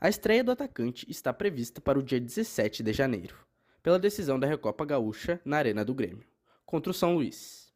[0.00, 3.36] A estreia do atacante está prevista para o dia 17 de janeiro,
[3.80, 6.26] pela decisão da Recopa Gaúcha na Arena do Grêmio,
[6.66, 7.72] contra o São Luís.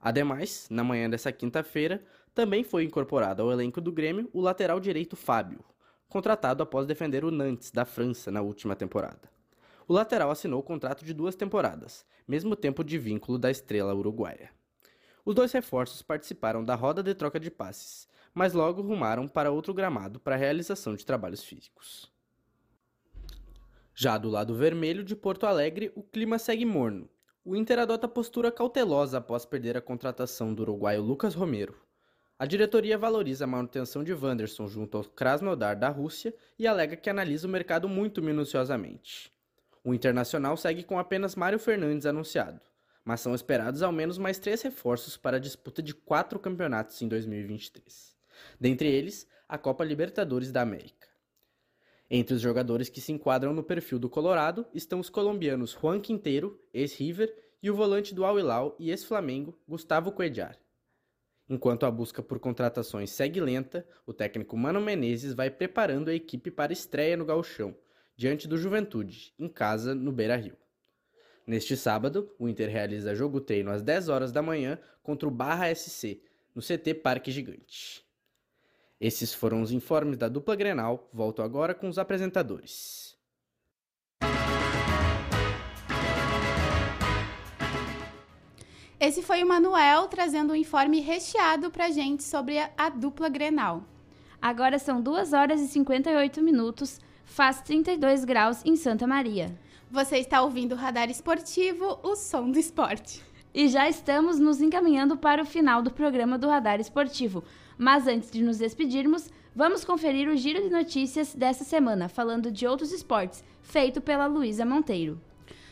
[0.00, 2.02] Ademais, na manhã dessa quinta-feira,
[2.34, 5.62] também foi incorporado ao elenco do Grêmio o lateral direito Fábio,
[6.08, 9.39] contratado após defender o Nantes da França na última temporada.
[9.90, 14.48] O lateral assinou o contrato de duas temporadas, mesmo tempo de vínculo da estrela uruguaia.
[15.24, 19.74] Os dois reforços participaram da roda de troca de passes, mas logo rumaram para outro
[19.74, 22.08] gramado para a realização de trabalhos físicos.
[23.92, 27.10] Já do lado vermelho de Porto Alegre, o clima segue morno.
[27.44, 31.74] O Inter adota postura cautelosa após perder a contratação do uruguaio Lucas Romero.
[32.38, 37.10] A diretoria valoriza a manutenção de Wanderson junto ao Krasnodar da Rússia e alega que
[37.10, 39.32] analisa o mercado muito minuciosamente.
[39.82, 42.60] O Internacional segue com apenas Mário Fernandes anunciado,
[43.04, 47.08] mas são esperados ao menos mais três reforços para a disputa de quatro campeonatos em
[47.08, 48.14] 2023.
[48.58, 51.08] Dentre eles, a Copa Libertadores da América.
[52.10, 56.60] Entre os jogadores que se enquadram no perfil do Colorado estão os colombianos Juan Quinteiro,
[56.74, 60.58] ex-River, e o volante do Al Hilal e ex-Flamengo, Gustavo Cuellar.
[61.48, 66.50] Enquanto a busca por contratações segue lenta, o técnico Mano Menezes vai preparando a equipe
[66.50, 67.76] para a estreia no Gauchão,
[68.20, 70.54] diante do Juventude, em casa, no Beira-Rio.
[71.46, 75.74] Neste sábado, o Inter realiza jogo treino às 10 horas da manhã contra o Barra
[75.74, 76.20] SC,
[76.54, 78.04] no CT Parque Gigante.
[79.00, 81.08] Esses foram os informes da dupla Grenal.
[81.10, 83.16] Volto agora com os apresentadores.
[89.00, 93.82] Esse foi o Manuel trazendo um informe recheado pra gente sobre a, a dupla Grenal.
[94.42, 97.00] Agora são 2 horas e 58 minutos,
[97.30, 99.56] faz 32 graus em Santa Maria.
[99.88, 103.22] Você está ouvindo o Radar Esportivo, o som do esporte.
[103.54, 107.44] E já estamos nos encaminhando para o final do programa do Radar Esportivo.
[107.78, 112.66] Mas antes de nos despedirmos, vamos conferir o giro de notícias dessa semana, falando de
[112.66, 115.20] outros esportes, feito pela Luísa Monteiro.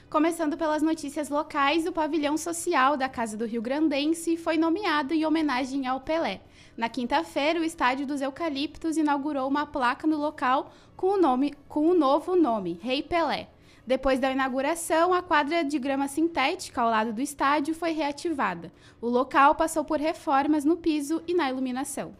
[0.08, 5.26] Começando pelas notícias locais, o pavilhão social da Casa do Rio Grandense foi nomeado em
[5.26, 6.40] homenagem ao Pelé.
[6.78, 11.88] Na quinta-feira, o Estádio dos Eucaliptos inaugurou uma placa no local com o, nome, com
[11.88, 13.48] o novo nome, Rei Pelé.
[13.84, 18.72] Depois da inauguração, a quadra de grama sintética ao lado do estádio foi reativada.
[19.00, 22.14] O local passou por reformas no piso e na iluminação.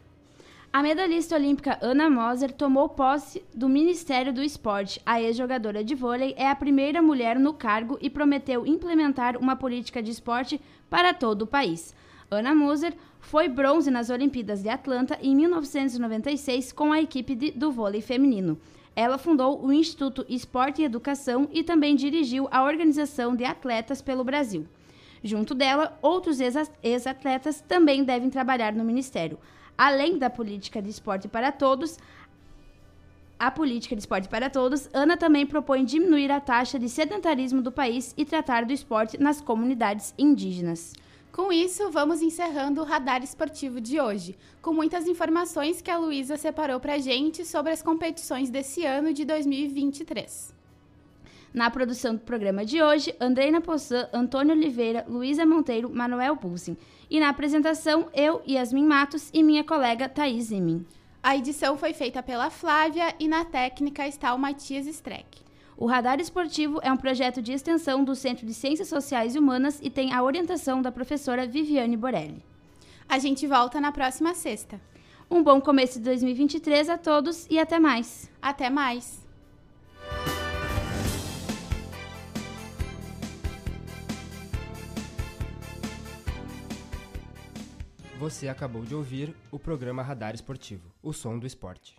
[0.72, 5.00] A medalhista olímpica Ana Moser tomou posse do Ministério do Esporte.
[5.06, 10.02] A ex-jogadora de vôlei é a primeira mulher no cargo e prometeu implementar uma política
[10.02, 11.94] de esporte para todo o país.
[12.30, 12.92] Ana Moser
[13.28, 18.58] foi bronze nas Olimpíadas de Atlanta em 1996 com a equipe de, do vôlei feminino.
[18.96, 24.24] Ela fundou o Instituto Esporte e Educação e também dirigiu a Organização de Atletas pelo
[24.24, 24.66] Brasil.
[25.22, 29.38] Junto dela, outros ex-atletas também devem trabalhar no Ministério.
[29.76, 31.98] Além da política de esporte para todos,
[33.38, 37.70] a política de esporte para todos, Ana também propõe diminuir a taxa de sedentarismo do
[37.70, 40.94] país e tratar do esporte nas comunidades indígenas.
[41.38, 46.36] Com isso, vamos encerrando o radar esportivo de hoje, com muitas informações que a Luísa
[46.36, 50.52] separou para a gente sobre as competições desse ano de 2023.
[51.54, 56.76] Na produção do programa de hoje, Andreina Poçan, Antônio Oliveira, Luísa Monteiro, Manuel Pulsin.
[57.08, 60.84] E na apresentação, eu, Yasmin Matos e minha colega Thaís Zimin.
[61.22, 65.47] A edição foi feita pela Flávia e na técnica está o Matias Streck.
[65.80, 69.78] O Radar Esportivo é um projeto de extensão do Centro de Ciências Sociais e Humanas
[69.80, 72.44] e tem a orientação da professora Viviane Borelli.
[73.08, 74.80] A gente volta na próxima sexta.
[75.30, 78.28] Um bom começo de 2023 a todos e até mais.
[78.42, 79.24] Até mais.
[88.18, 91.97] Você acabou de ouvir o programa Radar Esportivo, o som do esporte.